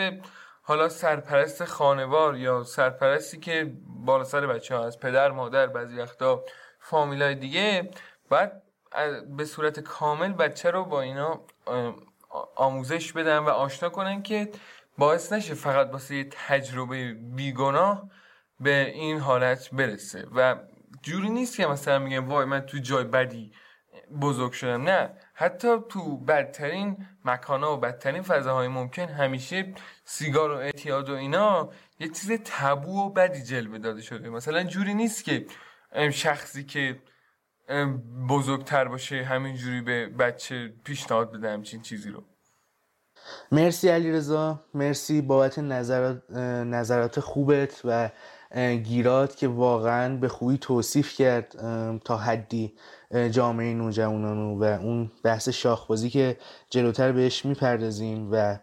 حالا 0.61 0.89
سرپرست 0.89 1.65
خانوار 1.65 2.37
یا 2.37 2.63
سرپرستی 2.63 3.39
که 3.39 3.73
بالا 3.87 4.23
سر 4.23 4.47
بچه 4.47 4.75
ها 4.75 4.85
از 4.85 4.99
پدر 4.99 5.31
مادر 5.31 5.67
بعضی 5.67 5.97
وقتا 5.97 6.43
فامیلای 6.79 7.35
دیگه 7.35 7.89
باید 8.29 8.51
به 9.37 9.45
صورت 9.45 9.79
کامل 9.79 10.33
بچه 10.33 10.71
رو 10.71 10.85
با 10.85 11.01
اینا 11.01 11.41
آموزش 12.55 13.13
بدن 13.13 13.37
و 13.37 13.49
آشنا 13.49 13.89
کنن 13.89 14.21
که 14.23 14.51
باعث 14.97 15.33
نشه 15.33 15.53
فقط 15.53 15.89
واسه 15.91 16.15
یه 16.15 16.27
تجربه 16.31 17.13
بیگناه 17.13 18.09
به 18.59 18.89
این 18.89 19.19
حالت 19.19 19.69
برسه. 19.71 20.27
و 20.35 20.55
جوری 21.01 21.29
نیست 21.29 21.57
که 21.57 21.67
مثلا 21.67 21.99
میگم 21.99 22.29
وای 22.29 22.45
من 22.45 22.59
تو 22.59 22.77
جای 22.77 23.03
بدی 23.03 23.51
بزرگ 24.21 24.51
شدم. 24.51 24.83
نه. 24.83 25.09
حتی 25.33 25.67
تو 25.89 26.17
بدترین 26.17 27.07
مکانها 27.25 27.77
و 27.77 27.79
بدترین 27.79 28.21
فضاهای 28.21 28.67
ممکن 28.67 29.07
همیشه 29.09 29.73
سیگار 30.05 30.51
و 30.51 30.55
اعتیاد 30.55 31.09
و 31.09 31.13
اینا 31.13 31.69
یه 31.99 32.07
چیز 32.07 32.31
تبو 32.31 33.05
و 33.05 33.09
بدی 33.09 33.43
جلوه 33.43 33.77
داده 33.77 34.01
شده. 34.01 34.29
مثلا 34.29 34.63
جوری 34.63 34.93
نیست 34.93 35.23
که 35.23 35.45
شخصی 36.11 36.63
که 36.63 36.99
بزرگتر 38.29 38.87
باشه 38.87 39.23
همینجوری 39.23 39.81
به 39.81 40.07
بچه 40.07 40.73
پیشنهاد 40.83 41.31
بده 41.31 41.49
همچین 41.49 41.81
چیزی 41.81 42.09
رو. 42.09 42.23
مرسی 43.51 43.89
علیرضا. 43.89 44.59
مرسی 44.73 45.21
بابت 45.21 45.59
نظرات 45.59 46.31
نظرات 46.65 47.19
خوبت 47.19 47.81
و 47.85 48.09
گیرات 48.83 49.37
که 49.37 49.47
واقعا 49.47 50.15
به 50.15 50.27
خوبی 50.27 50.57
توصیف 50.57 51.15
کرد 51.15 51.51
تا 51.99 52.17
حدی 52.17 52.73
جامعه 53.31 53.73
نوجوانانو 53.73 54.59
و 54.59 54.63
اون 54.63 55.11
بحث 55.23 55.49
شاخبازی 55.49 56.09
که 56.09 56.37
جلوتر 56.69 57.11
بهش 57.11 57.45
می‌پردازیم 57.45 58.29
و 58.31 58.59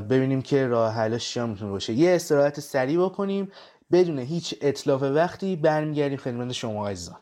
ببینیم 0.00 0.42
که 0.42 0.66
راه 0.66 0.94
حلش 0.94 1.32
چیا 1.32 1.46
می‌تونه 1.46 1.70
باشه. 1.70 1.92
یه 1.92 2.14
استراحت 2.14 2.60
سریع 2.60 3.04
بکنیم. 3.04 3.52
بدون 3.92 4.18
هیچ 4.18 4.54
اطلاف 4.60 5.02
وقتی 5.02 5.56
برمیگردیم 5.56 6.18
خدمت 6.18 6.52
شما 6.52 6.88
عزیزان. 6.88 7.18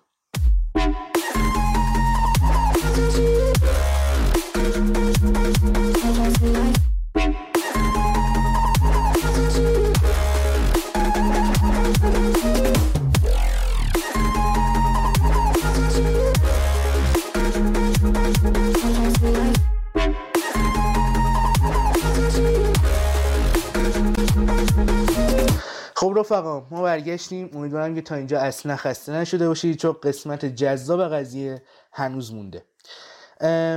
رفقا 26.32 26.66
ما 26.70 26.82
برگشتیم. 26.82 27.50
امیدوارم 27.54 27.94
که 27.94 28.02
تا 28.02 28.14
اینجا 28.14 28.40
اصلا 28.40 28.76
خسته 28.76 29.12
نشده 29.12 29.48
باشید 29.48 29.76
چون 29.76 29.96
قسمت 30.02 30.44
جذاب 30.44 31.14
قضیه 31.14 31.62
هنوز 31.92 32.34
مونده. 32.34 32.64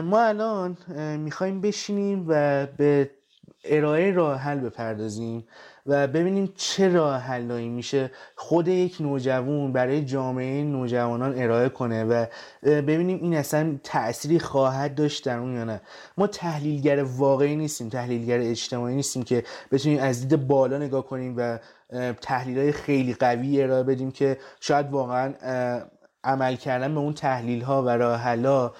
ما 0.03 0.21
الان 0.21 0.77
می‌خوایم 1.17 1.61
بشینیم 1.61 2.25
و 2.27 2.65
به 2.77 3.11
ارائه 3.63 4.11
راه 4.11 4.37
حل 4.37 4.59
بپردازیم 4.59 5.47
و 5.85 6.07
ببینیم 6.07 6.53
چه 6.55 6.89
راه 6.89 7.17
حلایی 7.17 7.69
میشه 7.69 8.11
خود 8.35 8.67
یک 8.67 8.97
نوجوان 8.99 9.73
برای 9.73 10.05
جامعه 10.05 10.63
نوجوانان 10.63 11.41
ارائه 11.41 11.69
کنه 11.69 12.03
و 12.03 12.25
ببینیم 12.63 13.19
این 13.21 13.35
اصلا 13.35 13.79
تأثیری 13.83 14.39
خواهد 14.39 14.95
داشت 14.95 15.25
در 15.25 15.37
اون 15.37 15.55
یا 15.55 15.63
نه. 15.63 15.81
ما 16.17 16.27
تحلیلگر 16.27 17.03
واقعی 17.03 17.55
نیستیم 17.55 17.89
تحلیلگر 17.89 18.39
اجتماعی 18.39 18.95
نیستیم 18.95 19.23
که 19.23 19.43
بتونیم 19.71 19.99
از 19.99 20.27
دید 20.27 20.47
بالا 20.47 20.77
نگاه 20.77 21.05
کنیم 21.07 21.33
و 21.37 21.59
تحلیل 22.21 22.57
های 22.57 22.71
خیلی 22.71 23.13
قوی 23.13 23.61
ارائه 23.61 23.83
بدیم 23.83 24.11
که 24.11 24.37
شاید 24.59 24.91
واقعا 24.91 25.33
عمل 26.23 26.55
کردن 26.55 26.93
به 26.93 26.99
اون 26.99 27.13
تحلیل 27.13 27.61
ها 27.61 27.83
و 27.83 27.89
راه 27.89 28.21
ها 28.21 28.73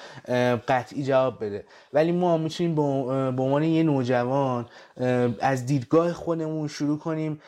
قطعی 0.67 1.03
جواب 1.03 1.45
بده. 1.45 1.65
ولی 1.93 2.12
ما 2.12 2.38
می‌تونیم 2.38 2.75
به 3.36 3.41
عنوان 3.41 3.63
یه 3.63 3.83
نوجوان 3.83 4.65
از 5.41 5.65
دیدگاه 5.65 6.13
خودمون 6.13 6.67
شروع 6.67 6.98
کنیم 6.98 7.41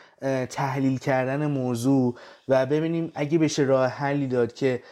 تحلیل 0.50 0.98
کردن 0.98 1.46
موضوع 1.46 2.14
و 2.48 2.66
ببینیم 2.66 3.12
اگه 3.14 3.38
بشه 3.38 3.62
راه 3.62 3.86
حلی 3.86 4.26
داد 4.26 4.52
که 4.52 4.82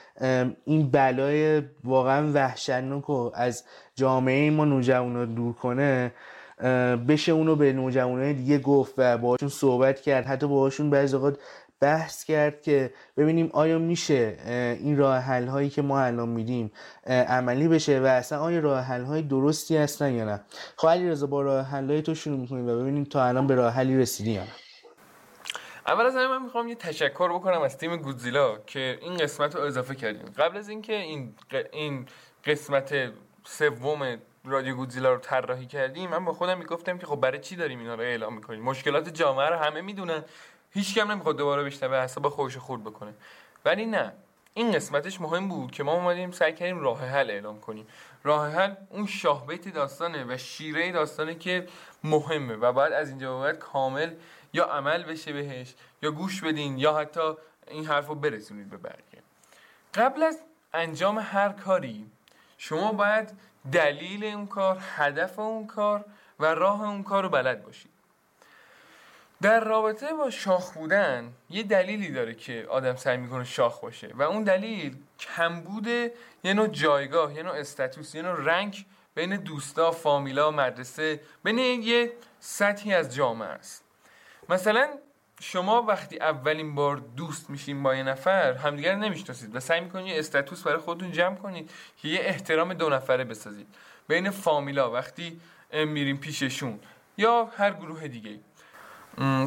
این 0.64 0.90
بلای 0.90 1.62
واقعا 1.85 2.32
وحشتناک 2.32 3.04
رو 3.04 3.32
از 3.35 3.64
جامعه 3.94 4.50
ما 4.50 4.64
نوجوان 4.64 5.35
دور 5.35 5.52
کنه 5.52 6.12
بشه 7.09 7.32
اونو 7.32 7.56
به 7.56 7.73
نوجوانای 7.73 8.32
دیگه 8.32 8.59
گفت 8.59 8.94
و 8.99 9.18
باهاشون 9.18 9.49
صحبت 9.49 10.00
کرد. 10.00 10.26
حتی 10.26 10.46
باهاشون 10.46 10.90
بعضی 10.90 11.16
اوقات 11.16 11.38
بحث 11.83 12.25
کرد 12.25 12.62
که 12.62 12.95
ببینیم 13.16 13.51
آیا 13.53 13.79
میشه 13.79 14.37
این 14.81 14.99
راه 14.99 15.18
حل 15.18 15.47
هایی 15.47 15.71
که 15.71 15.83
ما 15.83 16.01
الان 16.01 16.29
میدیم 16.29 16.73
عملی 17.07 17.68
بشه 17.68 18.01
و 18.01 18.05
اصلا 18.05 18.40
آیا 18.40 18.61
راه 18.61 18.81
حل 18.81 19.05
های 19.05 19.23
درستی 19.23 19.77
هستن 19.77 20.12
یا 20.12 20.25
نه. 20.25 20.40
خب 20.77 20.88
رضا 20.88 21.27
با 21.27 21.42
راه 21.42 21.66
حل 21.66 21.90
های 21.90 22.03
تو 22.03 22.14
شروع 22.14 22.38
می‌کنیم 22.38 22.68
و 22.68 22.81
ببینیم 22.81 23.05
تا 23.05 23.25
الان 23.25 23.47
به 23.47 23.55
راه 23.55 23.73
حلی 23.73 23.99
رسیدی 23.99 24.31
یا 24.31 24.42
نه. 24.42 24.51
اول 25.87 26.07
از 26.07 26.16
همه 26.16 26.29
من 26.29 26.42
می‌خوام 26.42 26.68
یه 26.68 26.75
تشکر 26.75 27.33
بکنم 27.33 27.62
از 27.62 27.79
تیم 27.79 27.97
گودزیلا 27.97 28.59
که 28.66 28.99
این 29.03 29.16
قسمت 29.16 29.57
رو 29.57 29.62
اضافه 29.62 29.95
کردیم 29.95 30.27
قبل 30.38 30.57
از 30.57 30.68
اینکه 30.68 30.92
این 30.92 31.35
این 31.73 32.07
قسمت 32.45 32.95
سوم 33.45 34.16
رادیو 34.45 34.75
گودزیلا 34.75 35.12
رو 35.12 35.18
طراحی 35.18 35.66
کردیم 35.66 36.11
من 36.11 36.25
با 36.25 36.33
خودم 36.33 36.59
می‌گفتم 36.59 36.99
که 36.99 37.07
خب 37.07 37.16
برای 37.16 37.38
چی 37.38 37.57
داریم 37.57 37.79
اینا 37.79 37.95
رو 37.95 38.01
اعلام 38.01 38.35
می‌کنیم؟ 38.35 38.62
مشکلات 38.62 39.09
جامعه 39.09 39.49
رو 39.49 39.57
همه 39.57 39.81
می‌دونن. 39.81 40.25
هیچ 40.74 40.94
کم 40.94 41.11
نمی‌خواد 41.11 41.37
دوباره 41.37 41.70
به 41.88 42.02
حساب 42.02 42.28
خودش 42.28 42.56
خورد 42.56 42.85
بکنه. 42.85 43.14
ولی 43.64 43.87
نه. 43.87 44.12
این 44.54 44.72
قسمتش 44.72 45.20
مهم 45.20 45.48
بود 45.48 45.70
که 45.70 45.82
ما 45.82 45.92
اومدیم 45.92 46.30
سعی 46.30 46.52
کردیم 46.52 46.80
راه 46.80 47.04
حل 47.04 47.30
اعلام 47.30 47.61
کنیم. 47.61 47.87
راه 48.24 48.48
حل 48.48 48.74
اون 48.90 49.06
شاهبیت 49.06 49.68
داستانه 49.68 50.24
و 50.28 50.37
شیره 50.37 50.92
داستانه 50.92 51.35
که 51.35 51.68
مهمه 52.04 52.54
و 52.54 52.72
بعد 52.72 52.92
از 52.92 53.08
اینجا 53.08 53.38
باید 53.38 53.58
کامل 53.58 54.14
یا 54.52 54.64
عمل 54.64 55.02
بشه 55.02 55.32
بهش 55.32 55.74
یا 56.02 56.11
گوش 56.11 56.42
بدین 56.42 56.78
یا 56.78 56.94
حتی 56.94 57.35
این 57.68 57.87
حرف 57.87 58.06
رو 58.06 58.14
برسونید 58.14 58.70
به 58.70 58.76
بقیه. 58.76 59.22
قبل 59.94 60.22
از 60.22 60.38
انجام 60.74 61.18
هر 61.18 61.48
کاری 61.48 62.06
شما 62.58 62.92
باید 62.92 63.32
دلیل 63.72 64.24
اون 64.24 64.46
کار 64.46 64.78
هدف 64.96 65.38
اون 65.38 65.66
کار 65.66 66.04
و 66.40 66.44
راه 66.44 66.82
اون 66.82 67.02
کار 67.02 67.22
رو 67.22 67.28
بلد 67.28 67.64
باشید. 67.64 67.91
در 69.42 69.61
رابطه 69.61 70.14
با 70.14 70.31
شاخ 70.31 70.72
بودن 70.72 71.33
یه 71.50 71.62
دلیلی 71.62 72.11
داره 72.11 72.35
که 72.35 72.66
آدم 72.68 72.96
سعی 72.96 73.16
می‌کنه 73.16 73.44
شاخ 73.44 73.81
باشه 73.81 74.11
و 74.14 74.22
اون 74.22 74.42
دلیل 74.42 74.96
کمبود 75.18 75.87
یه 76.44 76.55
نوع 76.55 76.66
جایگاه 76.68 77.35
یه 77.35 77.42
نوع 77.42 77.55
استاتوس 77.55 78.14
یه 78.14 78.22
نوع 78.22 78.44
رنگ 78.44 78.87
بین 79.14 79.37
دوستا 79.37 79.90
فامیلا 79.90 80.50
مدرسه 80.50 81.20
بین 81.44 81.59
یه 81.59 82.12
سطحی 82.40 82.94
از 82.94 83.14
جامعه 83.14 83.48
است. 83.48 83.85
مثلا 84.48 84.88
شما 85.40 85.83
وقتی 85.83 86.18
اولین 86.18 86.74
بار 86.74 86.96
دوست 86.96 87.50
میشین 87.50 87.83
با 87.83 87.94
یه 87.94 88.02
نفر 88.02 88.52
همدیگر 88.52 88.94
نمی‌شناسید 88.94 89.57
و 89.57 89.61
سعی 89.61 89.81
می‌کنید 89.81 90.07
یه 90.07 90.18
استاتوس 90.18 90.62
برای 90.62 90.78
خودتون 90.78 91.12
جمع 91.12 91.37
کنید 91.37 91.70
که 92.02 92.09
یه 92.09 92.20
احترام 92.22 92.74
دو 92.74 92.88
نفره 92.88 93.24
بسازید. 93.24 93.66
بین 94.09 94.31
فامیلا 94.31 94.90
وقتی 94.90 95.40
میریم 95.72 96.16
پیششون 96.16 96.81
یا 97.16 97.44
هر 97.57 97.70
گروه 97.70 98.09
دیگه 98.09 98.38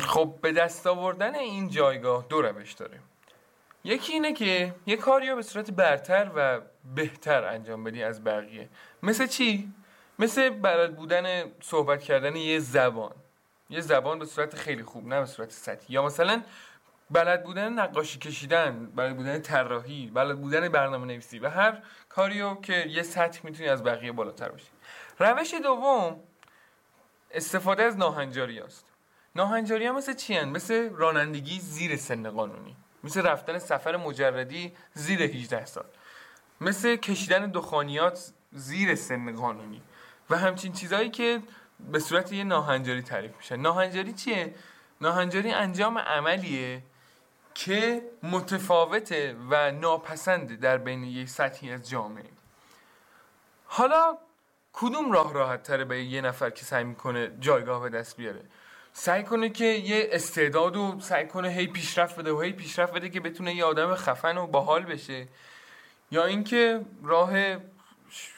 خب 0.02 0.36
به 0.42 0.52
دست 0.52 0.88
آوردن 0.88 1.36
این 1.36 1.70
جایگاه 1.70 2.26
دو 2.30 2.42
روش 2.42 2.74
داره 2.74 3.00
یکی 3.84 4.14
اینه 4.14 4.34
که 4.34 4.76
یه 4.86 4.98
کاری 4.98 5.30
رو 5.30 5.36
به 5.36 5.42
صورت 5.42 5.72
برتر 5.72 6.32
و 6.36 6.62
بهتر 6.96 7.44
انجام 7.44 7.84
بدی 7.84 8.04
از 8.04 8.24
بقیه. 8.24 8.70
مثل 9.04 9.28
چی؟ 9.28 9.74
مثل 10.20 10.50
بلد 10.50 10.96
بودن 10.96 11.52
صحبت 11.62 12.04
کردن 12.04 12.36
یه 12.36 12.60
زبان. 12.60 13.12
یه 13.70 13.82
زبان 13.82 14.20
به 14.20 14.26
صورت 14.26 14.56
خیلی 14.56 14.84
خوب 14.84 15.08
نه 15.08 15.20
به 15.20 15.26
صورت 15.26 15.52
سطحی. 15.52 15.94
یا 15.94 16.04
مثلا 16.04 16.44
بلد 17.12 17.44
بودن 17.44 17.74
نقاشی 17.74 18.20
کشیدن 18.20 18.86
بلد 18.96 19.18
بودن 19.18 19.42
طراحی 19.42 20.12
بلد 20.14 20.42
بودن 20.42 20.70
برنامه 20.70 21.06
نویسی 21.06 21.40
و 21.40 21.50
هر 21.50 21.84
کاریو 22.10 22.56
که 22.56 22.74
یه 22.74 23.04
سطح 23.04 23.40
می‌تونی 23.44 23.70
از 23.70 23.84
بقیه 23.84 24.12
بالاتر 24.12 24.50
باشی. 24.50 24.68
روش 25.20 25.54
دوم 25.54 26.20
استفاده 27.32 27.84
از 27.84 27.98
ناهنجاری 27.98 28.60
است. 28.60 28.95
ناهنجاری 29.36 29.86
ها 29.86 29.94
مثل 29.94 30.14
چی 30.14 30.40
مثل 30.40 30.90
رانندگی 30.90 31.60
زیر 31.60 31.96
سن 31.96 32.30
قانونی. 32.30 32.76
مثل 33.04 33.22
رفتن 33.22 33.60
سفر 33.60 33.96
مجردی 33.96 34.74
زیر 34.94 35.22
18 35.22 35.66
سال. 35.66 35.86
مثل 36.62 36.96
کشیدن 36.96 37.52
دخانیات 37.52 38.32
زیر 38.52 38.96
سن 38.96 39.36
قانونی. 39.36 39.82
و 40.30 40.38
همچین 40.38 40.74
چیزهایی 40.74 41.10
که 41.10 41.42
به 41.80 42.00
صورت 42.00 42.34
یه 42.34 42.44
ناهنجاری 42.44 43.02
تعریف 43.02 43.38
میشن. 43.38 43.56
ناهنجاری 43.56 44.14
چیه؟ 44.14 44.56
ناهنجاری 45.02 45.52
انجام 45.52 45.98
عملیه 45.98 46.84
که 47.54 48.02
متفاوته 48.24 49.36
و 49.50 49.72
ناپسنده 49.72 50.56
در 50.56 50.78
بین 50.78 51.04
یک 51.04 51.30
سطحی 51.30 51.72
از 51.72 51.90
جامعه. 51.90 52.30
حالا 53.66 54.18
کدوم 54.74 55.12
راه 55.12 55.34
راحت 55.34 55.64
تره 55.64 55.86
به 55.86 56.04
یه 56.04 56.22
نفر 56.22 56.50
که 56.50 56.66
سعی 56.66 56.84
می‌کنه 56.84 57.32
جایگاه 57.40 57.82
به 57.82 57.90
دست 57.90 58.18
بیاره؟ 58.18 58.42
سعی 58.98 59.24
کنه 59.24 59.50
که 59.50 59.66
یه 59.66 60.10
استعداد 60.12 60.76
و 60.76 61.00
سعی 61.00 61.28
کنه 61.28 61.50
هی 61.50 61.68
پیشرفت 61.68 62.20
بده 62.20 62.32
و 62.32 62.42
هی 62.42 62.52
پیشرفت 62.52 62.94
بده 62.94 63.10
که 63.10 63.20
بتونه 63.20 63.56
یه 63.56 63.66
آدم 63.66 63.96
خفن 63.96 64.38
و 64.38 64.48
باحال 64.48 64.84
بشه. 64.84 65.28
یا 66.12 66.26
اینکه 66.26 66.82
راه 67.04 67.32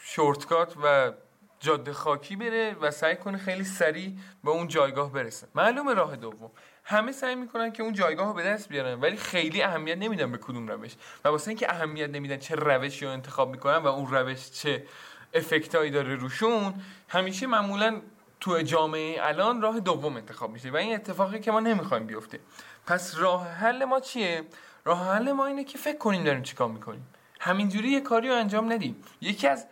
شورتکات 0.04 0.74
و 0.84 1.12
جاده 1.60 1.94
خاکی 1.94 2.36
بره 2.36 2.76
و 2.82 2.92
سعی 2.92 3.16
کنه 3.16 3.38
خیلی 3.38 3.64
سریع 3.64 4.14
به 4.44 4.52
اون 4.52 4.68
جایگاه 4.68 5.12
برسه. 5.12 5.48
معلومه 5.56 5.94
راه 5.94 6.16
دوم. 6.16 6.52
همه 6.84 7.12
سعی 7.12 7.36
می‌کنن 7.36 7.72
که 7.72 7.84
اون 7.84 7.94
جایگاه 7.94 8.28
رو 8.28 8.34
به 8.34 8.44
دست 8.44 8.70
بیارن 8.70 9.02
ولی 9.02 9.18
خیلی 9.18 9.62
اهمیت 9.62 9.98
نمیدن 9.98 10.32
به 10.32 10.38
کدوم 10.38 10.68
روش. 10.68 10.92
و 11.26 11.30
واسه 11.30 11.48
اینکه 11.48 11.74
اهمیت 11.74 12.10
نمیدن 12.10 12.38
چه 12.38 12.56
روشی 12.56 13.06
رو 13.06 13.12
انتخاب 13.12 13.50
می‌کنن 13.50 13.78
و 13.78 13.88
اون 13.88 14.12
روش 14.12 14.52
چه 14.52 14.86
افکتایی 15.34 15.92
داره 15.92 16.16
روشون 16.16 16.74
همیشه 17.08 17.48
معمولا 17.48 18.02
تو 18.40 18.62
جامعه 18.62 19.18
الان 19.22 19.62
راه 19.62 19.80
دوم 19.80 20.16
انتخاب 20.16 20.52
میشه 20.52 20.72
و 20.72 20.76
این 20.76 20.96
اتفاقی 20.96 21.40
که 21.40 21.52
ما 21.52 21.60
نمی‌خوایم 21.60 22.06
بیفته. 22.06 22.40
پس 22.88 23.18
راه 23.18 23.48
حل 23.48 23.86
ما 23.86 24.00
چیه؟ 24.00 24.44
راه 24.86 25.16
حل 25.16 25.32
ما 25.32 25.46
اینه 25.46 25.64
که 25.64 25.78
فکر 25.78 25.98
کنیم 25.98 26.24
داریم 26.24 26.44
چیکار 26.44 26.68
می‌کنیم. 26.68 27.08
همینجوری 27.40 27.90
یه 27.90 28.02
کاری 28.02 28.30
رو 28.30 28.36
انجام 28.36 28.72
ندیم. 28.72 29.04
یکی 29.22 29.48
از 29.48 29.66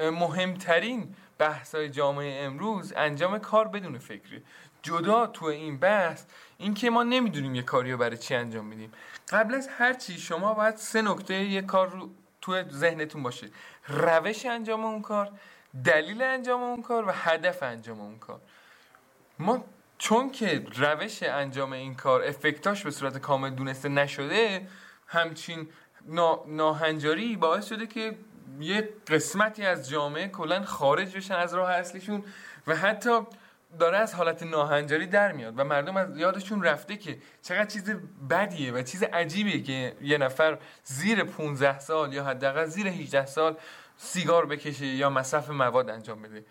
مهمترین 0.00 1.14
بحثای 1.38 1.88
جامعه 1.88 2.44
امروز 2.44 2.92
انجام 2.96 3.38
کار 3.38 3.68
بدون 3.68 3.98
فکری 3.98 4.42
جدا 4.82 5.26
تو 5.26 5.46
این 5.46 5.78
بحث 5.78 6.24
اینکه 6.58 6.90
ما 6.90 7.02
نمی‌دونیم 7.02 7.54
یه 7.54 7.62
کاری 7.62 7.92
رو 7.92 7.98
برای 7.98 8.18
چی 8.18 8.34
انجام 8.34 8.64
میدیم. 8.64 8.92
قبل 9.28 9.54
از 9.54 9.68
هر 9.68 9.92
چی 9.92 10.18
شما 10.18 10.54
باید 10.54 10.76
سه 10.76 11.02
نکته 11.02 11.34
یه 11.34 11.62
کار 11.62 11.88
رو 11.88 12.10
تو 12.40 12.68
ذهنتون 12.68 13.22
باشه. 13.22 13.50
روش 13.88 14.46
انجام 14.46 14.84
اون 14.84 15.02
کار 15.02 15.32
دلیل 15.84 16.22
انجام 16.22 16.62
اون 16.62 16.82
کار 16.82 17.08
و 17.08 17.10
هدف 17.14 17.62
انجام 17.62 18.00
اون 18.00 18.18
کار. 18.18 18.40
ما 19.38 19.64
چون 19.98 20.30
که 20.30 20.66
روش 20.76 21.22
انجام 21.22 21.72
این 21.72 21.94
کار 21.94 22.22
افکتاش 22.22 22.82
به 22.82 22.90
صورت 22.90 23.18
کامل 23.18 23.50
دونسته 23.50 23.88
نشده 23.88 24.68
همچین 25.06 25.68
ناهنجاری 26.46 27.36
باعث 27.36 27.66
شده 27.66 27.86
که 27.86 28.18
یه 28.60 28.88
قسمتی 29.08 29.66
از 29.66 29.88
جامعه 29.90 30.28
کلا 30.28 30.64
خارج 30.64 31.16
بشن 31.16 31.34
از 31.34 31.54
راه 31.54 31.70
اصلیشون 31.70 32.24
و 32.66 32.76
حتی 32.76 33.20
داره 33.78 33.98
از 33.98 34.14
حالت 34.14 34.42
ناهنجاری 34.42 35.06
در 35.06 35.32
میاد 35.32 35.58
و 35.58 35.64
مردم 35.64 35.96
از 35.96 36.18
یادشون 36.18 36.62
رفته 36.62 36.96
که 36.96 37.18
چقدر 37.42 37.64
چیز 37.64 37.90
بدیه 38.30 38.72
و 38.72 38.82
چیز 38.82 39.02
عجیبیه 39.02 39.62
که 39.62 39.96
یه 40.02 40.18
نفر 40.18 40.58
زیر 40.84 41.24
15 41.24 41.78
سال 41.78 42.12
یا 42.12 42.24
حداقل 42.24 42.64
زیر 42.64 42.86
18 42.86 43.26
سال 43.26 43.56
سیگار 44.02 44.46
بکشه 44.46 44.86
یا 44.86 45.10
مصرف 45.10 45.50
مواد 45.50 45.90
انجام 45.90 46.22
بده 46.22 46.44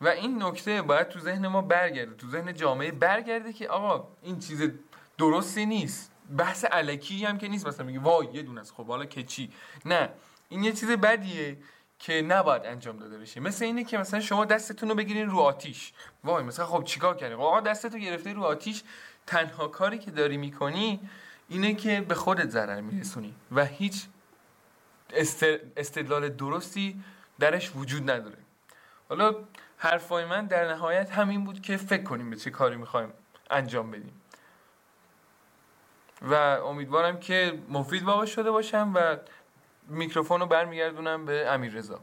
و 0.00 0.08
این 0.08 0.42
نکته 0.42 0.82
باید 0.82 1.08
تو 1.08 1.20
ذهن 1.20 1.46
ما 1.46 1.62
برگرده 1.62 2.14
تو 2.14 2.28
ذهن 2.28 2.54
جامعه 2.54 2.92
برگرده 2.92 3.52
که 3.52 3.68
آقا 3.68 4.08
این 4.22 4.38
چیز 4.38 4.70
درستی 5.18 5.66
نیست. 5.66 6.12
بحث 6.36 6.64
علکی 6.64 7.24
هم 7.24 7.38
که 7.38 7.48
نیست. 7.48 7.66
مثلا 7.66 7.86
میگه 7.86 8.00
وای 8.00 8.26
یه 8.32 8.42
دونه 8.42 8.60
از 8.60 8.72
خب 8.72 8.86
حالا 8.86 9.04
که 9.04 9.22
چی؟ 9.22 9.52
نه. 9.84 10.08
این 10.48 10.64
یه 10.64 10.72
چیز 10.72 10.90
بدیه 10.90 11.56
که 11.98 12.22
نباید 12.22 12.62
انجام 12.64 12.96
داده 12.96 13.18
بشه. 13.18 13.40
مثل 13.40 13.64
اینه 13.64 13.84
که 13.84 13.98
مثلا 13.98 14.20
شما 14.20 14.44
دستتون 14.44 14.88
رو 14.88 14.94
بگیرین 14.94 15.30
رو 15.30 15.38
آتیش. 15.38 15.92
وای 16.24 16.44
مثلا 16.44 16.66
خب 16.66 16.84
چیکار 16.84 17.16
کردی 17.16 17.34
آقا 17.34 17.60
دستتو 17.60 17.98
گرفته 17.98 18.32
رو 18.32 18.42
آتیش. 18.42 18.82
تنها 19.26 19.68
کاری 19.68 19.98
که 19.98 20.10
داری 20.10 20.36
می‌کنی 20.36 21.00
اینه 21.48 21.74
که 21.74 22.00
به 22.00 22.14
خودت 22.14 22.50
ضرر 22.50 22.80
میرسونی. 22.80 23.34
و 23.52 23.64
هیچ 23.64 24.06
استدلال 25.76 26.28
درستی 26.28 27.02
درش 27.38 27.72
وجود 27.76 28.10
نداره. 28.10 28.38
حالا 29.08 29.34
حرفای 29.76 30.24
من 30.24 30.46
در 30.46 30.68
نهایت 30.68 31.10
همین 31.10 31.44
بود 31.44 31.62
که 31.62 31.76
فکر 31.76 32.02
کنیم 32.02 32.30
به 32.30 32.36
چه 32.36 32.50
کاری 32.50 32.76
می‌خوایم 32.76 33.12
انجام 33.50 33.90
بدیم. 33.90 34.20
و 36.22 36.34
امیدوارم 36.34 37.20
که 37.20 37.58
مفید 37.68 38.02
واقع 38.02 38.24
شده 38.24 38.50
باشم 38.50 38.92
و 38.94 39.16
میکروفون 39.88 40.40
رو 40.40 40.46
برمیگردونم 40.46 41.24
به 41.24 41.48
امیر 41.48 41.72
رضا 41.72 42.00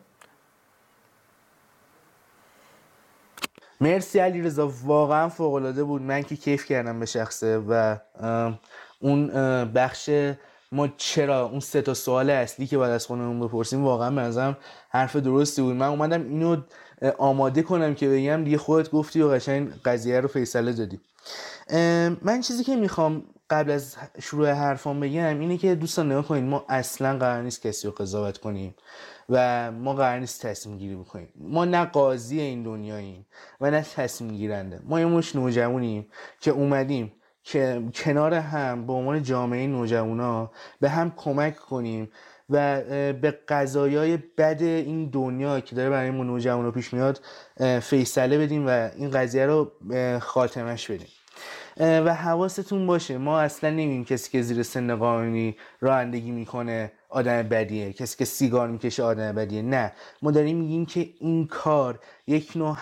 مرسی 3.82 4.20
علی 4.20 4.42
رضا 4.42 4.72
واقعا 4.84 5.30
فوق 5.30 5.54
العاده 5.54 5.84
بود. 5.84 6.02
من 6.02 6.22
که 6.22 6.36
کیف 6.36 6.66
کردم 6.66 7.00
به 7.00 7.06
شخصه 7.06 7.58
و 7.58 7.98
اون 9.00 9.28
بخش 9.74 10.10
ما 10.74 10.88
چرا 10.98 11.46
اون 11.46 11.60
سه 11.60 11.82
تا 11.82 11.94
سوال 11.94 12.30
اصلی 12.30 12.68
که 12.68 12.78
باید 12.78 12.92
از 12.92 13.06
خودمون 13.06 13.40
بپرسیم 13.40 13.84
واقعا 13.84 14.12
به 14.12 14.56
حرف 14.90 15.16
درستی 15.16 15.62
بود. 15.62 15.76
من 15.76 15.88
اومدم 15.88 16.24
اینو 16.24 16.58
آماده 17.18 17.62
کنم 17.62 17.96
که 17.96 18.10
بگم 18.10 18.44
دیگه 18.44 18.58
خودت 18.58 18.92
گفتی 18.92 19.22
و 19.22 19.28
قشنگ 19.28 19.82
قضیه 19.86 20.20
رو 20.20 20.28
فیصله 20.28 20.74
دادی. 20.74 21.00
من 22.22 22.42
چیزی 22.42 22.64
که 22.64 22.76
می‌خوام 22.76 23.24
قبل 23.50 23.72
از 23.72 23.96
شروع 24.22 24.50
حرفان 24.50 25.00
بگم 25.00 25.40
اینه 25.40 25.58
که 25.58 25.76
دوستان 25.76 26.12
نگاه 26.12 26.28
کنید 26.28 26.44
ما 26.44 26.66
اصلا 26.70 27.18
قرار 27.18 27.44
نیست 27.44 27.62
کسی 27.62 27.88
رو 27.88 27.94
قضاوت 27.94 28.38
کنیم 28.38 28.76
و 29.30 29.72
ما 29.72 29.94
قرار 29.94 30.20
نیست 30.20 30.46
تصمیم 30.46 30.78
گیری 30.78 30.96
بکنیم. 30.96 31.30
ما 31.36 31.66
نه 31.66 31.86
قاضی 31.86 32.40
این 32.40 32.64
دنیاییم 32.64 33.26
و 33.62 33.72
نه 33.72 33.82
تصمیم 33.82 34.32
گیرنده. 34.32 34.80
ما 34.84 35.00
یه 35.00 35.06
مش 35.06 35.36
نوجوانیم 35.36 36.08
که 36.40 36.52
اومدیم 36.52 37.12
که 37.44 37.84
کنار 37.94 38.34
هم 38.34 38.88
به 38.88 38.94
عنوان 38.94 39.24
جامعه 39.24 39.68
نوجوانا 39.68 40.52
به 40.80 40.90
هم 40.90 41.14
کمک 41.18 41.56
کنیم 41.56 42.12
و 42.50 42.82
به 43.14 43.40
قضایای 43.48 44.18
بد 44.18 44.62
این 44.62 45.10
دنیا 45.10 45.60
که 45.60 45.76
داره 45.76 45.90
برای 45.90 46.12
ما 46.12 46.24
نوجوانا 46.24 46.72
پیش 46.72 46.94
میاد 46.94 47.22
فیصله 47.82 48.38
بدیم 48.38 48.68
و 48.68 48.90
این 48.96 49.12
قضیه 49.12 49.46
رو 49.46 49.72
خاتمش 50.20 50.92
بدیم. 50.92 51.08
و 51.80 52.16
حواستون 52.16 52.88
باشه. 52.88 53.18
ما 53.18 53.40
اصلا 53.40 53.70
نمیم 53.70 54.06
کسی 54.06 54.32
که 54.32 54.42
زیر 54.42 54.64
سن 54.64 54.96
قانونی 54.96 55.56
رانندگی 55.82 56.32
می‌کنه 56.32 56.92
آدم 57.10 57.44
بدیه. 57.44 57.94
کسی 57.94 58.18
که 58.18 58.26
سیگار 58.26 58.68
می‌کشه 58.68 59.04
آدم 59.04 59.36
بدیه. 59.36 59.62
نه. 59.62 59.92
ما 60.22 60.32
داریم 60.32 60.58
میگیم 60.58 60.86
که 60.86 61.10
این 61.20 61.48
کار 61.48 62.00
یک 62.28 62.52
نوع 62.56 62.78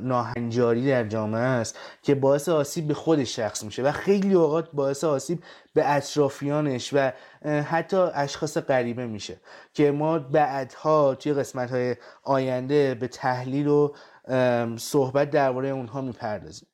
ناهنجاری 0.00 0.88
در 0.88 1.04
جامعه 1.04 1.40
است 1.40 1.78
که 2.02 2.14
باعث 2.14 2.48
آسیب 2.48 2.88
به 2.88 2.94
خود 2.94 3.24
شخص 3.24 3.64
میشه 3.64 3.82
و 3.82 3.92
خیلی 3.92 4.34
اوقات 4.34 4.68
باعث 4.72 5.04
آسیب 5.04 5.42
به 5.74 5.90
اطرافیانش 5.94 6.90
و 6.92 7.12
حتی 7.44 7.96
اشخاص 7.96 8.58
غریبه 8.58 9.06
میشه 9.06 9.40
که 9.74 9.90
ما 9.90 10.18
بعدها 10.18 11.14
توی 11.14 11.32
قسمت 11.32 11.70
های 11.70 11.96
آینده 12.22 12.94
به 12.94 13.08
تحلیل 13.08 13.66
و 13.66 13.92
صحبت 14.76 15.30
درباره 15.30 15.68
اونها 15.68 16.00
می‌پردازیم. 16.00 16.68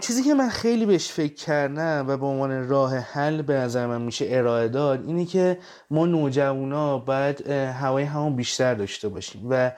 چیزی 0.00 0.22
که 0.22 0.34
من 0.34 0.48
خیلی 0.48 0.86
بهش 0.86 1.08
فکر 1.08 1.34
کردم 1.34 2.04
و 2.08 2.16
به 2.16 2.26
عنوان 2.26 2.68
راه 2.68 2.96
حل 2.96 3.42
به 3.42 3.54
نظر 3.54 3.86
من 3.86 4.02
میشه 4.02 4.26
ارائه 4.28 4.68
داد 4.68 5.06
اینه 5.06 5.24
که 5.24 5.58
ما 5.90 6.06
نوجوانا 6.06 6.98
باید 6.98 7.50
هوای 7.50 8.04
همون 8.04 8.36
بیشتر 8.36 8.74
داشته 8.74 9.08
باشیم 9.08 9.46
و 9.50 9.72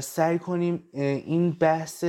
سعی 0.00 0.38
کنیم 0.38 0.88
این 0.92 1.52
بحث 1.52 2.04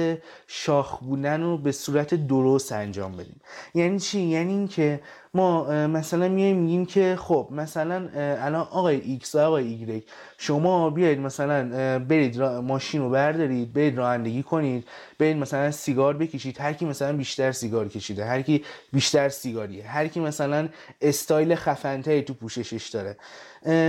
شاخ 0.47 0.99
بودن 0.99 1.41
رو 1.41 1.57
به 1.57 1.71
صورت 1.71 2.13
درست 2.27 2.71
انجام 2.71 3.11
بدیم. 3.11 3.41
یعنی 3.73 3.99
چی؟ 3.99 4.19
یعنی 4.19 4.53
اینکه 4.53 5.01
ما 5.33 5.87
مثلا 5.87 6.27
میایم 6.29 6.57
میگیم 6.57 6.85
که 6.85 7.15
خب 7.19 7.47
مثلا 7.51 8.09
الان 8.15 8.61
آقای 8.61 9.01
ایکس 9.01 9.35
و 9.35 9.39
آقای 9.39 9.67
ایگرگ 9.67 10.03
شما 10.37 10.89
بیاید 10.89 11.19
مثلا 11.19 11.69
برید 11.99 12.41
ماشین 12.43 13.01
رو 13.01 13.09
بردارید 13.09 13.73
برید 13.73 13.97
رانندگی 13.97 14.43
کنید 14.43 14.87
برید 15.19 15.37
مثلا 15.37 15.71
سیگار 15.71 16.17
بکشید 16.17 16.59
هر 16.61 16.73
کی 16.73 16.85
مثلا 16.85 17.17
بیشتر 17.17 17.51
سیگار 17.51 17.87
کشیده 17.87 18.25
هر 18.25 18.41
کی 18.41 18.65
بیشتر 18.93 19.29
سیگاریه 19.29 19.87
هر 19.87 20.07
کی 20.07 20.19
مثلا 20.19 20.69
استایل 21.01 21.55
خفنتری 21.55 22.21
تو 22.21 22.33
پوششش 22.33 22.89
داره. 22.89 23.17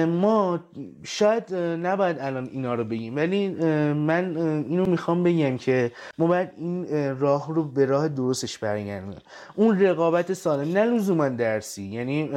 ما 0.06 0.60
شاید 1.02 1.54
نباید 1.54 2.18
الان 2.18 2.48
اینا 2.52 2.74
رو 2.74 2.84
بگیم 2.84 3.16
ولی 3.16 3.48
من 3.94 4.36
اینو 4.68 4.86
می‌خوام 4.86 5.22
بگم 5.22 5.58
که 5.58 5.92
ما 6.18 6.26
باید 6.26 6.48
این 6.56 6.86
راه 7.20 7.54
رو 7.54 7.64
به 7.64 7.86
راه 7.86 8.08
درستش 8.08 8.58
برگردیم 8.58 9.14
اون 9.56 9.80
رقابت 9.80 10.32
سالم 10.32 10.72
نه 10.72 10.84
لزوما 10.84 11.28
درسی 11.28 11.82
یعنی 11.82 12.30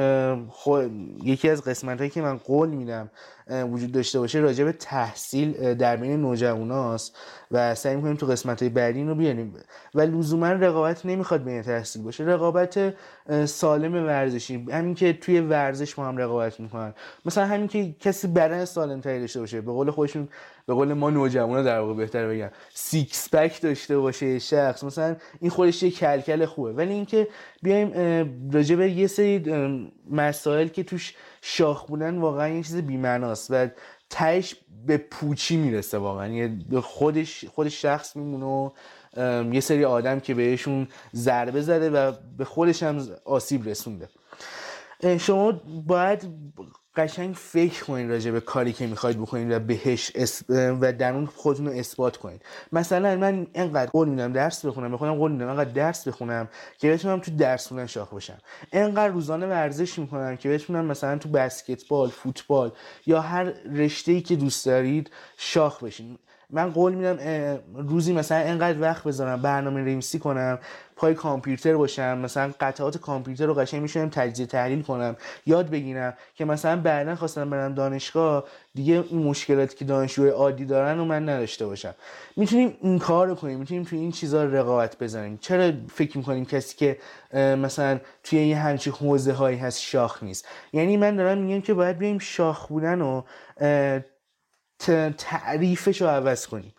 یکی 1.22 1.48
از 1.50 1.62
قسمت 1.62 1.98
هایی 1.98 2.10
که 2.10 2.22
من 2.22 2.36
قول 2.36 2.68
میدم 2.68 3.10
وجود 3.50 3.92
داشته 3.92 4.18
باشه 4.18 4.38
راجع 4.38 4.64
به 4.64 4.72
تحصیل 4.72 5.74
در 5.74 5.96
بین 5.96 6.20
نوجواناست 6.20 7.16
و 7.50 7.74
سعی 7.74 7.96
می‌کنیم 7.96 8.16
تو 8.16 8.26
قسمت 8.26 8.62
های 8.62 8.68
بعدی 8.68 9.04
رو 9.04 9.14
بیاریم. 9.14 9.54
و 9.94 10.00
لزوما 10.00 10.48
رقابت 10.48 11.06
نمی‌خواد 11.06 11.44
بین 11.44 11.62
تحصیل 11.62 12.02
باشه 12.02 12.24
رقابت 12.24 12.94
سالم 13.44 14.06
ورزشی. 14.06 14.66
همین 14.72 14.94
که 14.94 15.12
توی 15.12 15.40
ورزش 15.40 15.98
ما 15.98 16.08
هم 16.08 16.16
رقابت 16.16 16.60
می‌کنن. 16.60 16.94
مثلا 17.24 17.46
همین 17.46 17.68
که 17.68 17.92
کسی 18.00 18.28
بدن 18.28 18.64
سالم 18.64 19.00
تری 19.00 19.20
داشته 19.20 19.40
باشه 19.40 19.60
به 19.60 19.72
قول 19.72 19.90
خودشون 19.90 20.28
به 20.66 20.74
قول 20.74 20.92
ما 20.92 21.10
نوجوانا 21.10 21.62
در 21.62 21.80
واقع 21.80 21.94
بهتر 21.94 22.28
بگم 22.28 22.50
six 22.74 23.34
pack 23.34 23.60
داشته 23.60 23.98
باشه 23.98 24.38
شخص. 24.38 24.84
مثلا 24.84 25.16
این 25.40 25.50
خودش 25.50 25.82
یه 25.82 25.90
کلکل 25.90 26.46
خوبه. 26.46 26.72
ولی 26.72 26.92
اینکه 26.92 27.28
بیایم 27.62 28.50
راجع 28.52 28.76
به 28.76 28.90
یه 28.90 29.06
سری 29.06 29.42
مسائل 30.10 30.68
که 30.68 30.82
توش 30.82 31.14
شاخ 31.42 31.86
بودن 31.86 32.18
واقعا 32.18 32.48
یه 32.48 32.62
چیز 32.62 32.76
بی‌معناست 32.76 33.50
و 33.50 33.68
تهش 34.10 34.56
به 34.86 34.96
پوچی 34.96 35.56
می‌رسه 35.56 35.98
واقعا. 35.98 36.28
یه 36.28 36.80
خودش 36.80 37.44
خودش 37.44 37.82
شخص 37.82 38.16
میمونه 38.16 38.72
یه 39.52 39.60
سری 39.60 39.84
آدم 39.84 40.20
که 40.20 40.34
بهشون 40.34 40.88
ضربه 41.14 41.60
زده 41.60 41.90
و 41.90 42.12
به 42.38 42.44
خودش 42.44 42.82
هم 42.82 43.06
آسیب 43.24 43.68
رسونده. 43.68 44.08
شما 45.18 45.60
باید 45.86 46.28
قشنگ 46.96 47.34
فکر 47.34 47.84
کنید 47.84 48.10
راجع 48.10 48.30
به 48.30 48.40
کاری 48.40 48.72
که 48.72 48.86
می‌خواید 48.86 49.18
بکنید 49.20 49.50
و 49.50 49.58
بهش 49.58 50.12
و 50.50 50.92
در 50.92 51.12
اون 51.12 51.26
خودتون 51.26 51.66
رو 51.66 51.72
اثبات 51.72 52.16
کنید 52.16 52.42
مثلا 52.72 53.16
من 53.16 53.46
اینقدر 53.52 53.90
قول 53.90 54.08
میدم 54.08 54.32
درس 54.32 54.64
بخونم 54.64 54.92
بخونم 54.92 55.14
قول 55.14 55.32
میدم 55.32 55.48
اینقدر 55.48 55.70
درس 55.70 56.08
بخونم 56.08 56.48
که 56.78 56.92
بتونم 56.92 57.20
تو 57.20 57.36
درس 57.36 57.68
خوندن 57.68 57.86
شاخ 57.86 58.14
بشم. 58.14 58.38
اینقدر 58.72 59.08
روزانه 59.08 59.46
ورزش 59.46 59.98
می‌کنم 59.98 60.36
که 60.36 60.48
بتونم 60.48 60.84
مثلا 60.84 61.18
تو 61.18 61.28
بسکتبال 61.28 62.08
فوتبال 62.08 62.72
یا 63.06 63.20
هر 63.20 63.44
رشته 63.72 64.12
ای 64.12 64.20
که 64.20 64.36
دوست 64.36 64.66
دارید 64.66 65.10
شاخ 65.36 65.84
بشین. 65.84 66.18
من 66.50 66.70
قول 66.70 66.94
میدم 66.94 67.18
روزی 67.74 68.12
مثلا 68.12 68.38
اینقدر 68.38 68.80
وقت 68.80 69.04
بذارم 69.04 69.42
برنامه 69.42 69.80
نویسی 69.80 70.18
کنم 70.18 70.58
پای 70.96 71.14
کامپیوتر 71.14 71.76
باشم 71.76 72.18
مثلا 72.18 72.52
قطعات 72.60 72.98
کامپیوتر 72.98 73.46
رو 73.46 73.54
قشنگ 73.54 73.82
میشونم 73.82 74.08
تجزیه 74.08 74.46
تحلیل 74.46 74.82
کنم 74.82 75.16
یاد 75.46 75.70
بگیرم 75.70 76.14
که 76.34 76.44
مثلا 76.44 76.80
بعدا 76.80 77.14
خواستم 77.14 77.50
برم 77.50 77.74
دانشگاه 77.74 78.44
دیگه 78.74 79.04
این 79.10 79.22
مشکلاتی 79.22 79.76
که 79.76 79.84
دانشجوی 79.84 80.28
عادی 80.28 80.64
دارن 80.64 80.98
رو 80.98 81.04
من 81.04 81.28
نداشته 81.28 81.66
باشم. 81.66 81.94
می‌تونیم 82.36 82.76
این 82.80 82.98
کار 82.98 83.26
رو 83.26 83.34
کنیم 83.34 83.58
می‌تونیم 83.58 83.82
توی 83.82 83.98
این 83.98 84.12
چیزا 84.12 84.44
رقابت 84.44 84.96
بزنیم 84.98 85.38
چرا 85.40 85.72
فکر 85.94 86.18
می‌کنیم 86.18 86.44
کسی 86.44 86.76
که 86.76 86.98
مثلا 87.34 88.00
توی 88.24 88.46
یه 88.46 88.56
همچین 88.56 88.92
حوزه 88.92 89.32
هایی 89.32 89.58
هست 89.58 89.80
شاخ 89.80 90.22
نیست؟ 90.22 90.48
یعنی 90.72 90.96
من 90.96 91.16
دارم 91.16 91.38
میگم 91.38 91.60
که 91.60 91.74
باید 91.74 91.98
بیایم 91.98 92.18
شاخ 92.18 92.66
بودن 92.66 93.00
و 93.00 93.22
تعریفش 95.18 96.02
رو 96.02 96.08
عوض 96.08 96.46
کنیم. 96.46 96.74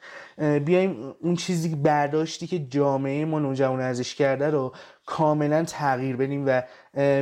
بیایم 0.65 1.15
اون 1.21 1.35
چیزی 1.35 1.69
که 1.69 1.75
برداشتی 1.75 2.47
که 2.47 2.59
جامعه 2.59 3.25
ما 3.25 3.39
نوجوان 3.39 3.81
ازش 3.81 4.15
کرده 4.15 4.49
رو 4.49 4.73
کاملا 5.05 5.63
تغییر 5.63 6.15
بدیم 6.15 6.43
و 6.47 6.61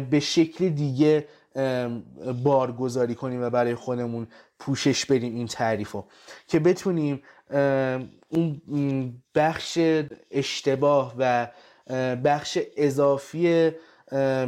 به 0.01 0.19
شکل 0.19 0.69
دیگه 0.69 1.27
بارگذاری 2.43 3.15
کنیم 3.15 3.43
و 3.43 3.49
برای 3.49 3.75
خودمون 3.75 4.27
پوشش 4.59 5.05
بدیم 5.05 5.36
این 5.36 5.47
تعریف 5.47 5.91
رو 5.91 6.05
که 6.47 6.59
بتونیم 6.59 7.23
اون 8.67 9.13
بخش 9.36 9.79
اشتباه 10.31 11.13
و 11.17 11.47
بخش 12.23 12.57
اضافی 12.77 13.71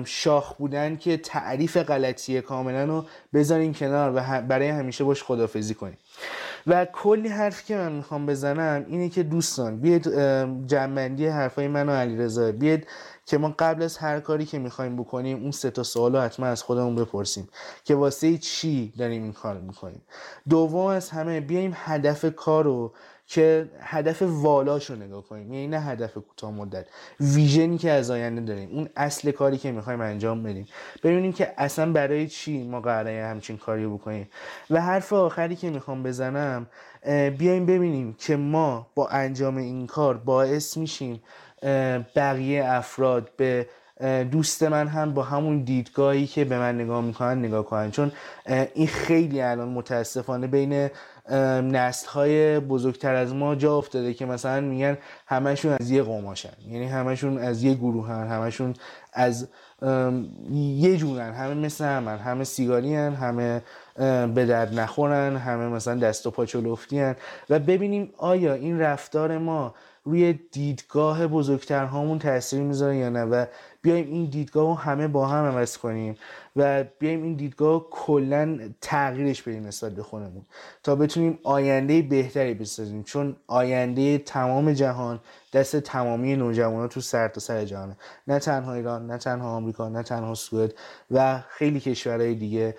شاخ 0.05 0.55
بودن 0.55 0.97
که 0.97 1.17
تعریف 1.17 1.77
غلطیه 1.77 2.41
کاملا 2.41 2.85
رو 2.85 3.05
بذاریم 3.33 3.73
کنار 3.73 4.11
و 4.15 4.41
برای 4.41 4.67
همیشه 4.67 5.03
باش 5.03 5.23
خدافزی 5.23 5.73
کنیم. 5.73 5.97
و 6.67 6.85
کلی 6.85 7.27
حرفی 7.27 7.65
که 7.65 7.75
من 7.75 7.91
می‌خوام 7.91 8.25
بزنم 8.25 8.85
اینه 8.87 9.09
که 9.09 9.23
دوستان 9.23 9.77
بیاید 9.77 10.07
جنبندی 10.67 11.27
حرفای 11.27 11.67
من 11.67 11.89
و 11.89 11.91
علیرضا. 11.91 12.51
بیاید 12.51 12.87
که 13.25 13.37
ما 13.37 13.55
قبل 13.59 13.83
از 13.83 13.97
هر 13.97 14.19
کاری 14.19 14.45
که 14.45 14.59
می‌خوایم 14.59 14.95
بکنیم 14.95 15.41
اون 15.41 15.51
سه 15.51 15.71
تا 15.71 15.83
سوال 15.83 16.15
حتما 16.15 16.45
از 16.45 16.63
خودمون 16.63 16.95
بپرسیم 16.95 17.49
که 17.83 17.95
واسه 17.95 18.37
چی 18.37 18.93
داریم 18.97 19.23
این 19.23 19.33
کار 19.33 19.57
می‌کنیم. 19.57 20.01
دوم 20.49 20.85
از 20.85 21.09
همه 21.09 21.41
بیایم 21.41 21.71
هدف 21.75 22.35
کار 22.35 22.63
رو 22.63 22.93
که 23.27 23.69
هدف 23.79 24.21
والاش 24.21 24.89
رو 24.89 24.95
نگاه 24.95 25.23
کنیم. 25.23 25.53
یعنی 25.53 25.67
نه 25.67 25.79
هدف 25.79 26.13
کوتاه 26.13 26.51
مدت. 26.51 26.85
ویژنی 27.19 27.77
که 27.77 27.91
از 27.91 28.11
آینده 28.11 28.41
داریم. 28.41 28.69
اون 28.71 28.89
اصل 28.95 29.31
کاری 29.31 29.57
که 29.57 29.71
می‌خوایم 29.71 30.01
انجام 30.01 30.43
بدیم. 30.43 30.67
ببینیم 31.03 31.33
که 31.33 31.53
اصلا 31.57 31.91
برای 31.91 32.27
چی 32.27 32.67
ما 32.67 32.81
قراره 32.81 33.25
همچین 33.25 33.57
کاری 33.57 33.87
بکنیم. 33.87 34.29
و 34.69 34.81
حرف 34.81 35.13
آخری 35.13 35.55
که 35.55 35.69
می‌خوام 35.69 36.03
بزنم 36.03 36.67
بیایم 37.37 37.65
ببینیم 37.65 38.15
که 38.19 38.35
ما 38.35 38.87
با 38.95 39.07
انجام 39.07 39.57
این 39.57 39.87
کار 39.87 40.17
باعث 40.17 40.77
میشیم 40.77 41.23
بقیه 42.15 42.65
افراد 42.65 43.29
به 43.37 43.67
دوست 44.31 44.63
من 44.63 44.87
هم 44.87 45.13
با 45.13 45.23
همون 45.23 45.63
دیدگاهی 45.63 46.27
که 46.27 46.45
به 46.45 46.59
من 46.59 46.81
نگاه 46.81 47.01
می‌کنن 47.01 47.39
نگاه 47.39 47.65
کنن. 47.65 47.91
چون 47.91 48.11
این 48.73 48.87
خیلی 48.87 49.41
الان 49.41 49.69
متاسفانه 49.69 50.47
بین 50.47 50.89
نسل 51.31 52.07
های 52.07 52.59
بزرگتر 52.59 53.15
از 53.15 53.33
ما 53.33 53.55
جا 53.55 53.77
افتاده 53.77 54.13
که 54.13 54.25
مثلا 54.25 54.61
میگن 54.61 54.97
همشون 55.27 55.75
از 55.79 55.91
یه 55.91 56.03
قماشن 56.03 56.53
یعنی 56.67 56.85
همشون 56.85 57.37
از 57.37 57.63
یه 57.63 57.77
هن 57.77 58.27
همشون 58.27 58.73
از 59.13 59.47
یه 60.51 60.97
جورن. 60.97 61.33
همه 61.33 61.53
مثل 61.53 61.85
همن 61.85 62.17
همه 62.17 62.43
سیگاری 62.43 62.95
هن 62.95 63.13
همه 63.13 63.61
به 64.35 64.45
درد 64.45 64.79
نخورن 64.79 65.35
همه 65.35 65.67
مثلا 65.67 65.95
دست 65.95 66.27
و 66.27 66.31
پا 66.31 66.45
چلفتی 66.45 66.99
هن 66.99 67.15
و 67.49 67.59
ببینیم 67.59 68.13
آیا 68.17 68.53
این 68.53 68.79
رفتار 68.79 69.37
ما 69.37 69.73
روی 70.03 70.33
دیدگاه 70.51 71.27
بزرگتر 71.27 71.85
هامون 71.85 72.19
تاثیر 72.19 72.61
می‌ذاره 72.61 72.97
یا 72.97 73.09
نه؟ 73.09 73.23
و 73.23 73.45
بیایم 73.85 74.07
این 74.07 74.25
دیدگاه 74.25 74.67
رو 74.67 74.73
همه 74.73 75.07
با 75.07 75.27
هم 75.27 75.45
عوض 75.45 75.77
کنیم 75.77 76.15
و 76.55 76.83
بیایم 76.99 77.23
این 77.23 77.33
دیدگاه 77.33 77.87
کلا 77.91 78.59
تغییرش 78.81 79.41
بدیم 79.41 79.67
نسبت 79.67 79.91
به 79.91 80.03
خودمون 80.03 80.45
تا 80.83 80.95
بتونیم 80.95 81.39
آینده 81.43 82.01
بهتری 82.01 82.53
بسازیم. 82.53 83.03
چون 83.03 83.35
آینده 83.47 84.17
تمام 84.17 84.73
جهان 84.73 85.19
دست 85.53 85.79
تمامی 85.79 86.35
نوجوانان 86.35 86.87
تو 86.87 87.01
سر 87.01 87.27
تا 87.27 87.39
سر 87.39 87.65
جهانه. 87.65 87.97
نه 88.27 88.39
تنها 88.39 88.73
ایران 88.73 89.07
نه 89.11 89.17
تنها 89.17 89.49
آمریکا 89.49 89.89
نه 89.89 90.03
تنها 90.03 90.33
سوئد 90.33 90.73
و 91.11 91.39
خیلی 91.49 91.79
کشورهای 91.79 92.35
دیگه. 92.35 92.75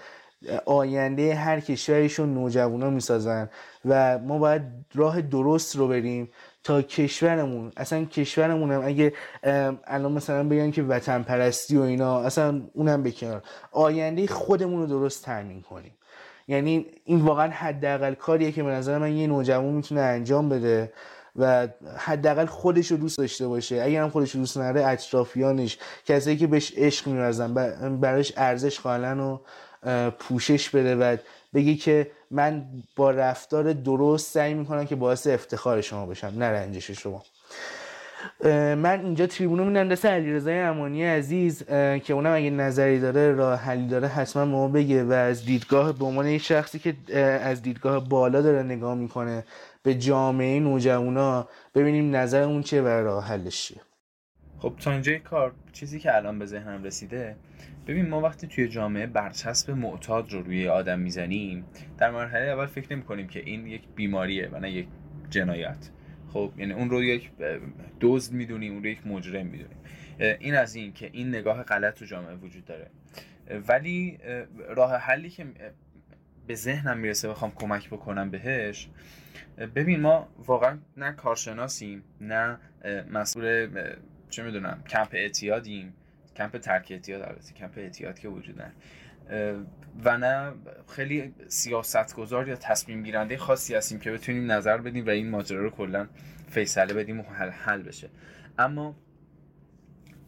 آینده 0.67 1.35
هر 1.35 1.61
کشوریشون 1.61 2.35
نوجوانا 2.35 2.91
می‌سازن 2.91 3.49
و 3.85 4.19
ما 4.19 4.39
باید 4.39 4.63
راه 4.95 5.21
درست 5.23 5.77
رو 5.77 5.89
بریم 5.89 6.29
تا 6.67 6.83
کشورمون 6.83 7.73
اصلا 7.77 8.05
کشورمون 8.05 8.73
هم 8.73 8.83
اگه 8.85 9.13
الان 9.85 10.13
مثلا 10.13 10.49
بگن 10.49 10.71
که 10.71 10.83
وطن 10.83 11.23
پرستی 11.23 11.77
و 11.77 11.83
اینا 11.83 12.21
اصلا 12.21 12.63
اونم 12.73 13.03
بکنار 13.03 13.43
آینده 13.73 14.27
خودمون 14.27 14.81
رو 14.81 14.87
درست 14.87 15.25
تامین 15.25 15.63
کنیم. 15.63 15.93
یعنی 16.49 16.87
این 17.05 17.21
واقعا 17.21 17.51
حداقل 17.51 18.15
کاریه 18.15 18.53
که 18.53 18.63
به 18.63 18.71
نظر 18.71 18.99
من 18.99 19.13
یه 19.13 19.27
نوجوان 19.27 19.75
می‌تونه 19.75 20.01
انجام 20.01 20.49
بده 20.49 20.93
و 21.37 21.69
حداقل 21.97 22.47
خودش 22.47 22.91
رو 22.91 22.97
دوست 22.97 23.19
داشته 23.19 23.49
باشه. 23.49 23.83
اگر 23.83 24.03
هم 24.03 24.11
خودش 24.11 24.31
رو 24.31 24.41
دوست 24.41 24.59
نداره 24.59 24.87
اطرافیانش 24.87 25.79
کسایی 26.07 26.37
که 26.37 26.47
بهش 26.47 26.73
عشق 26.77 27.07
میورزن 27.07 27.55
براش 28.01 28.33
ارزش 28.37 28.81
قائلن 28.81 29.21
و 29.21 29.39
پوشش 30.11 30.71
بده 30.71 30.97
و 30.97 31.17
بگی 31.55 31.77
که 31.77 32.11
من 32.31 32.65
با 32.97 33.11
رفتار 33.11 33.73
درست 33.73 34.33
سعی 34.33 34.55
می‌کنم 34.55 34.87
که 34.87 34.97
باعث 34.97 35.27
افتخار 35.27 35.81
شما 35.81 36.07
بشم 36.07 36.33
نه 36.37 36.45
رنجش 36.45 36.91
شما. 36.91 37.23
من 38.75 39.01
اینجا 39.05 39.27
تریبونو 39.27 39.65
میدم 39.65 39.89
دست 39.89 40.07
علیرضا 40.07 40.51
امانی 40.51 41.05
عزیز 41.05 41.65
که 41.65 42.11
اونم 42.11 42.35
اگه 42.35 42.51
نظری 42.51 43.01
داره 43.01 43.33
راه 43.33 43.59
حلی 43.59 43.89
داره 43.89 44.09
حتما 44.09 44.45
ما 44.45 44.69
بگه 44.69 45.05
و 45.05 45.13
از 45.13 45.45
دیدگاه 45.45 45.93
به 45.93 46.05
عنوان 46.05 46.27
یک 46.27 46.43
شخصی 46.43 46.79
که 46.79 47.19
از 47.43 47.63
دیدگاه 47.63 48.09
بالا 48.09 48.43
داره 48.43 48.63
نگاه 48.63 48.95
می‌کنه 48.95 49.45
به 49.83 49.95
جامعه 49.95 50.61
نوجوانا 50.61 51.49
ببینیم 51.75 52.17
نظر 52.17 52.43
اون 52.43 52.63
چیه 52.63 52.83
و 52.83 52.87
راه 52.87 53.25
حلش 53.25 53.63
چیه. 53.63 53.81
خب 54.59 54.75
تا 54.81 54.93
اینجای 54.93 55.19
کار 55.19 55.55
چیزی 55.73 55.99
که 55.99 56.17
الان 56.17 56.39
به 56.39 56.47
ذهنم 56.47 56.85
رسیده 56.85 57.37
ببین 57.87 58.09
ما 58.09 58.21
وقتی 58.21 58.47
توی 58.47 58.69
جامعه 58.69 59.07
برچسب 59.07 59.71
معتاد 59.71 60.33
رو 60.33 60.43
روی 60.43 60.69
آدم 60.69 60.99
می‌زنیم 60.99 61.65
در 61.99 62.11
مرحله 62.11 62.47
اول 62.47 62.67
فکر 62.67 62.93
نمی 62.93 63.03
کنیم 63.03 63.29
که 63.29 63.41
این 63.41 63.67
یک 63.67 63.83
بیماریه 63.95 64.49
و 64.49 64.61
نه 64.61 64.71
یک 64.71 64.89
جنایت. 65.31 65.91
خب 66.33 66.53
یعنی 66.59 66.73
اون 66.73 66.91
رو 66.91 67.03
یک 67.03 67.31
دزد 68.01 68.33
می‌دونیم 68.33 68.73
اون 68.73 68.83
رو 68.83 68.89
یک 68.89 69.07
مجرم 69.07 69.47
می‌دونیم. 69.47 69.77
این 70.19 70.55
از 70.55 70.75
این 70.75 70.93
که 70.93 71.11
این 71.13 71.29
نگاه 71.29 71.63
غلط 71.63 71.95
تو 71.95 72.05
جامعه 72.05 72.35
وجود 72.35 72.65
داره. 72.65 72.91
ولی 73.69 74.19
راه 74.69 74.97
حلی 74.97 75.31
که 75.31 75.47
به 76.47 76.55
ذهنم 76.55 76.99
می‌رسه 76.99 77.29
بخوام 77.29 77.53
کمک 77.55 77.91
بکنم 77.91 78.31
بهش 78.31 78.89
ببین 79.75 80.01
ما 80.01 80.29
واقعا 80.39 80.79
نه 80.97 81.13
کارشناسیم 81.13 82.03
نه 82.21 82.59
مسئول 83.11 83.69
چه 84.31 84.43
می‌دونم 84.43 84.83
کمپ 84.89 85.09
اعتیادیم. 85.13 85.95
کمپ 86.37 86.59
ترک 86.59 86.87
اعتیاد 86.91 87.23
البته 87.23 87.55
کمپ 87.55 87.73
اعتیاد 87.77 88.19
که 88.19 88.29
وجود 88.29 88.63
و 90.05 90.19
نه 90.19 90.53
خیلی 90.89 91.35
سیاستگزار 91.49 92.49
یا 92.49 92.57
تصمیم 92.57 93.03
گیرنده 93.03 93.37
خاصی 93.37 93.75
هستیم 93.75 93.99
که 93.99 94.13
بتونیم 94.13 94.53
نظر 94.53 94.79
بدیم 94.79 95.07
و 95.07 95.11
این 95.11 95.31
ماجرا 95.31 95.63
رو 95.63 95.71
کلا 95.71 96.09
فیصله 96.49 96.95
بدیم 96.95 97.21
و 97.21 97.23
حل, 97.23 97.51
حل 97.51 97.83
بشه. 97.83 98.11
اما 98.59 98.97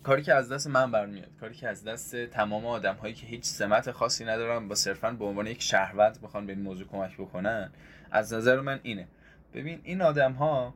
کاری 0.03 0.23
که 0.23 0.35
از 0.35 0.53
دست 0.53 0.67
من 0.67 0.91
برمیاد 0.91 1.29
کاری 1.41 1.55
که 1.55 1.69
از 1.69 1.85
دست 1.85 2.17
تمام 2.17 2.67
آدم 2.67 2.95
هایی 2.95 3.15
که 3.15 3.27
هیچ 3.27 3.45
سمت 3.45 3.91
خاصی 3.91 4.25
ندارن 4.25 4.69
با 4.69 4.75
صرفا 4.75 5.11
به 5.11 5.25
عنوان 5.25 5.47
یک 5.47 5.63
شهروت 5.63 6.21
بخوان 6.21 6.47
به 6.47 6.53
این 6.53 6.63
موضوع 6.63 6.87
کمک 6.87 7.17
بکنن 7.17 7.71
از 8.11 8.33
نظر 8.33 8.61
من 8.61 8.81
اینه. 8.83 9.09
ببین 9.55 9.81
این 9.83 10.03
آدم 10.03 10.33
ها 10.33 10.75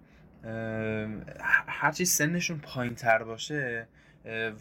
هرچی 1.67 2.05
سنشون 2.05 2.59
پایین 2.59 2.95
تر 2.95 3.23
باشه 3.23 3.87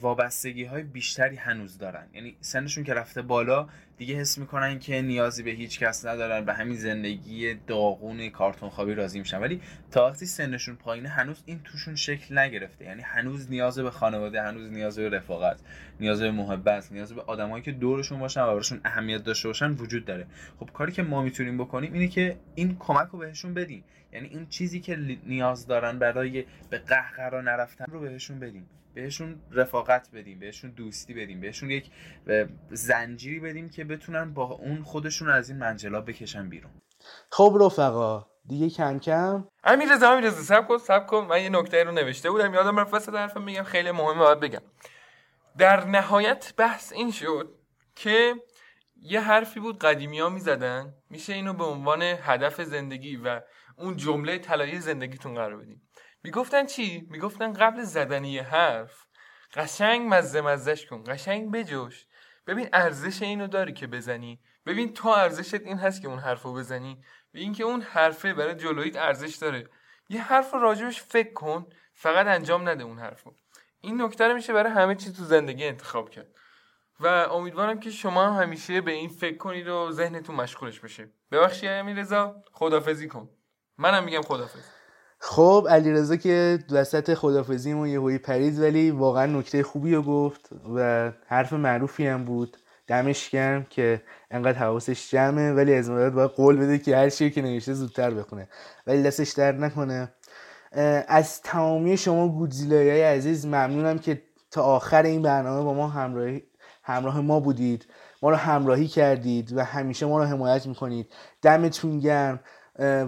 وابستگی 0.02 0.64
های 0.64 0.84
بیشتری 0.84 1.36
هنوز 1.36 1.78
دارن. 1.78 2.08
یعنی 2.14 2.36
سنشون 2.40 2.84
که 2.84 2.94
رفته 2.94 3.22
بالا 3.22 3.68
دیگه 3.98 4.16
حس 4.16 4.38
می‌کنن 4.38 4.80
که 4.80 5.02
نیازی 5.02 5.44
به 5.44 5.52
هیچ 5.52 5.80
کس 5.80 6.06
ندارن 6.06 6.46
به 6.46 6.54
همین 6.54 6.76
زندگی 6.76 7.54
داغون 7.54 8.30
کارتون 8.30 8.70
خوابی 8.70 8.94
راضی 8.94 9.20
میشن. 9.20 9.40
ولی 9.40 9.62
تا 9.92 10.08
وقتی 10.08 10.26
سنشون 10.26 10.76
پایینه 10.76 11.10
هنوز 11.10 11.44
این 11.46 11.60
توشون 11.64 11.96
شکل 11.96 12.38
نگرفته. 12.38 12.86
یعنی 12.86 13.02
هنوز 13.02 13.50
نیاز 13.50 13.80
به 13.80 13.92
خانواده 13.92 14.42
هنوز 14.42 14.72
نیاز 14.72 15.00
به 15.00 15.10
رفاقت 15.10 15.60
نیاز 16.00 16.22
به 16.22 16.32
محبت 16.32 16.92
نیاز 16.92 17.14
به 17.14 17.22
آدمایی 17.22 17.64
که 17.64 17.72
دورشون 17.72 18.20
باشن 18.20 18.42
و 18.42 18.48
براشون 18.48 18.82
اهمیت 18.86 19.24
داشته 19.24 19.48
باشن 19.48 19.72
وجود 19.72 20.06
داره. 20.06 20.28
خب 20.60 20.70
کاری 20.74 20.92
که 20.92 21.04
ما 21.04 21.22
می‌تونیم 21.22 21.58
بکنیم 21.58 21.94
اینه 21.94 22.08
که 22.08 22.38
این 22.56 22.78
کمک 22.80 23.08
رو 23.12 23.20
بهشون 23.20 23.54
بدیم. 23.54 23.84
یعنی 24.14 24.28
این 24.28 24.48
چیزی 24.48 24.80
که 24.80 24.96
نیاز 25.26 25.68
دارن 25.68 26.00
برای 26.00 26.46
به 26.70 26.78
قهقرا 26.78 27.42
نرفتن 27.42 27.86
رو 27.92 28.00
بهشون 28.00 28.40
بدیم. 28.40 28.70
بهشون 28.94 29.42
رفاقت 29.52 30.12
بدیم 30.14 30.40
بهشون 30.40 30.72
دوستی 30.72 31.14
بدیم 31.14 31.40
بهشون 31.40 31.70
یک 31.72 31.92
زنجیری 32.72 33.40
بدیم 33.40 33.70
که 33.70 33.84
بتونن 33.84 34.34
با 34.34 34.44
اون 34.44 34.84
خودشون 34.84 35.30
از 35.30 35.50
این 35.50 35.60
منجلا 35.60 36.02
بکشن 36.02 36.50
بیرون. 36.50 36.72
خب 37.32 37.58
رفقا 37.62 38.26
دیگه 38.48 38.70
کم 38.70 39.00
کم. 39.00 39.48
امیر 39.64 39.94
رضا 39.94 40.12
امیر 40.12 40.26
رضا 40.26 40.42
سب 40.42 40.68
کن 40.68 40.78
سب 40.78 41.08
کن. 41.08 41.26
من 41.30 41.42
یه 41.42 41.50
نکته 41.50 41.84
رو 41.84 41.92
نوشته 41.92 42.30
بودم 42.30 42.54
یادم 42.54 42.80
رفت 42.80 42.94
وسط 42.94 43.14
حرفم 43.14 43.44
میگم 43.44 43.64
خیلی 43.64 43.92
مهمه 43.92 44.20
باید 44.20 44.40
بگم. 44.40 44.62
در 45.58 45.86
نهایت 45.86 46.54
بحث 46.58 46.94
این 46.94 47.12
شد 47.12 47.56
که 47.96 48.36
یه 49.02 49.22
حرفی 49.22 49.60
بود 49.60 49.80
قدیمی 49.80 50.20
ها 50.20 50.30
می‌زدن 50.30 50.94
میشه 51.10 51.34
اینو 51.34 51.54
به 51.54 51.64
عنوان 51.64 52.02
هدف 52.02 52.62
زندگی 52.62 53.16
و 53.18 53.42
اون 53.82 53.98
جمله 53.98 54.38
طلایی 54.38 54.80
زندگیتون 54.80 55.36
قرار 55.36 55.58
بدیم 55.58 55.90
می‌گفتن 56.24 56.66
چی؟ 56.66 57.08
می‌گفتن 57.10 57.54
قبل 57.54 57.84
زدن 57.84 58.26
یه 58.26 58.44
حرف 58.44 59.06
قشنگ 59.54 60.08
مزه 60.14 60.42
مزش 60.42 60.86
کن 60.86 61.04
قشنگ 61.08 61.52
بجوش. 61.52 62.06
ببین 62.48 62.70
ارزش 62.74 63.22
اینو 63.22 63.48
داری 63.48 63.74
که 63.74 63.88
بزنی. 63.88 64.40
ببین 64.66 64.94
تو 64.94 65.08
ارزشت 65.10 65.54
این 65.54 65.78
هست 65.78 66.02
که 66.02 66.08
اون 66.08 66.20
حرفو 66.20 66.54
بزنی. 66.54 67.02
و 67.34 67.38
اینکه 67.38 67.64
اون 67.64 67.82
حرفه 67.82 68.34
برای 68.34 68.56
جلویت 68.56 68.96
ارزش 68.98 69.36
داره. 69.36 69.70
یه 70.10 70.22
حرف 70.22 70.54
راجبش 70.54 71.02
فکر 71.02 71.34
کن 71.34 71.66
فقط 71.94 72.28
انجام 72.28 72.70
نده 72.70 72.84
اون 72.84 73.00
حرفو. 73.00 73.36
این 73.82 74.02
نکته 74.02 74.28
رو 74.28 74.34
میشه 74.34 74.54
برای 74.54 74.72
همه 74.72 74.96
چیز 74.96 75.18
تو 75.18 75.24
زندگی 75.24 75.66
انتخاب 75.66 76.10
کرد. 76.10 76.28
و 77.00 77.08
امیدوارم 77.08 77.80
که 77.80 77.92
شما 77.92 78.30
هم 78.30 78.44
همیشه 78.44 78.82
به 78.82 78.92
این 78.92 79.10
فکر 79.10 79.38
کنید 79.38 79.68
و 79.68 79.92
ذهنتون 79.92 80.36
مشغولش 80.36 80.80
بشه. 80.80 81.12
ببخشید 81.32 81.70
امیر 81.70 81.98
رضا 81.98 82.44
خدافزی 82.52 83.08
کن. 83.08 83.30
منم 83.82 84.04
میگم 84.04 84.22
خدافز 84.22 84.60
خب 85.20 85.68
علیرضا 85.70 86.16
که 86.16 86.60
وسط 86.72 87.14
خدافزیمون 87.14 87.88
یه 87.88 88.00
هوی 88.00 88.18
پرید 88.18 88.60
ولی 88.60 88.92
واقعا 88.92 89.26
نکته 89.26 89.64
خوبی 89.64 89.96
رو 89.96 90.02
گفت 90.02 90.50
و 90.76 91.12
حرف 91.28 91.54
معروفی 91.54 92.08
هم 92.08 92.26
بود. 92.26 92.58
دمش 92.88 93.30
گرم 93.30 93.66
که 93.70 94.02
انقدر 94.32 94.58
حواسش 94.58 95.12
جمعه 95.12 95.54
ولی 95.54 95.74
از 95.74 95.90
مدت 95.90 96.14
باید 96.14 96.32
قول 96.32 96.58
بده 96.58 96.80
که 96.80 96.98
هر 96.98 97.10
چیزی 97.10 97.32
که 97.32 97.42
نوشته 97.42 97.74
زودتر 97.74 98.12
بخونه. 98.12 98.48
ولی 98.88 99.04
دستش 99.04 99.30
درد 99.30 99.60
نکنه. 99.60 100.14
از 101.08 101.42
تمامی 101.42 101.98
شما 101.98 102.28
گودزیلای 102.28 103.04
عزیز 103.04 103.46
ممنونم 103.46 104.00
که 104.00 104.22
تا 104.52 104.64
آخر 104.64 105.04
این 105.04 105.22
برنامه 105.22 105.64
با 105.64 105.74
ما 105.74 105.88
همراهی 105.88 106.44
همراه 106.84 107.22
ما 107.22 107.40
بودید. 107.40 107.86
ما 108.22 108.30
رو 108.30 108.36
همراهی 108.36 108.88
کردید 108.88 109.58
و 109.58 109.64
همیشه 109.64 110.06
ما 110.06 110.20
رو 110.20 110.26
حمایت 110.26 110.66
می‌کنید. 110.66 111.12
دمتون 111.42 112.00
گرم. 112.00 112.40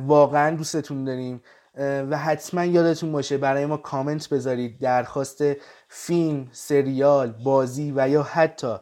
واقعا 0.08 0.56
دوستتون 0.56 1.04
داریم. 1.04 1.42
و 1.78 2.18
حتما 2.18 2.66
یادتون 2.66 3.12
باشه 3.12 3.38
برای 3.38 3.66
ما 3.66 3.78
کامنت 3.78 4.30
بذارید. 4.30 4.80
درخواست 4.80 5.44
فیلم، 5.96 6.48
سریال، 6.52 7.32
بازی 7.44 7.94
و 7.96 8.10
یا 8.10 8.24
حتی 8.24 8.76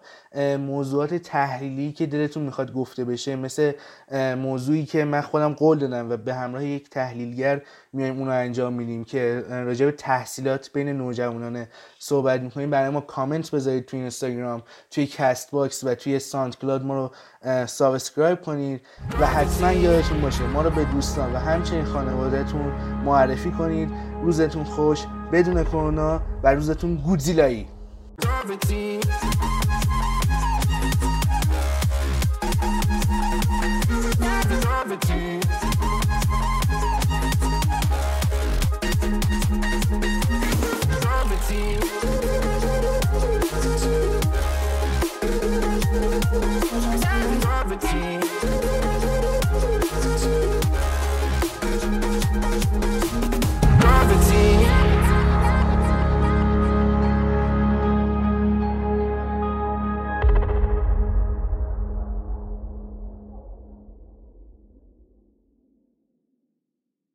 موضوعات 0.59 1.13
تحلیلی 1.13 1.91
که 1.91 2.05
دلتون 2.05 2.43
می‌خواد 2.43 2.73
گفته 2.73 3.05
بشه 3.05 3.35
مثل 3.35 3.71
موضوعی 4.37 4.85
که 4.85 5.05
من 5.05 5.21
خودم 5.21 5.53
قول 5.53 5.79
دادم 5.79 6.11
و 6.11 6.17
به 6.17 6.33
همراه 6.33 6.65
یک 6.65 6.89
تحلیلگر 6.89 7.61
میایم 7.93 8.19
اونو 8.19 8.31
انجام 8.31 8.73
میدیم 8.73 9.03
که 9.03 9.43
راجع 9.49 9.85
به 9.85 9.91
تحصیلات 9.91 10.69
بین 10.73 10.89
نوجوانان 10.89 11.65
صحبت 11.99 12.41
می‌کنیم. 12.41 12.69
برای 12.69 12.89
ما 12.89 13.01
کامنت 13.01 13.51
بذارید 13.51 13.85
توی 13.85 13.99
اینستاگرام 13.99 14.63
توی 14.91 15.07
Castbox 15.07 15.83
و 15.83 15.95
توی 15.95 16.19
SoundCloud 16.19 16.83
ما 16.83 16.95
رو 16.95 17.11
subscribe 17.65 18.41
کنید 18.41 18.81
و 19.21 19.25
حتما 19.25 19.71
یادتون 19.71 20.21
باشه 20.21 20.47
ما 20.47 20.61
رو 20.61 20.69
به 20.69 20.83
دوستان 20.83 21.33
و 21.33 21.37
همچنین 21.37 21.85
خانوادهتون 21.85 22.71
معرفی 23.05 23.51
کنید. 23.51 24.10
روزتون 24.23 24.63
خوش 24.63 25.05
بدون 25.31 25.63
کرونا 25.63 26.21
و 26.43 26.53
روزتون 26.53 26.95
گودزیلایی 26.95 27.67
team. 35.01 35.40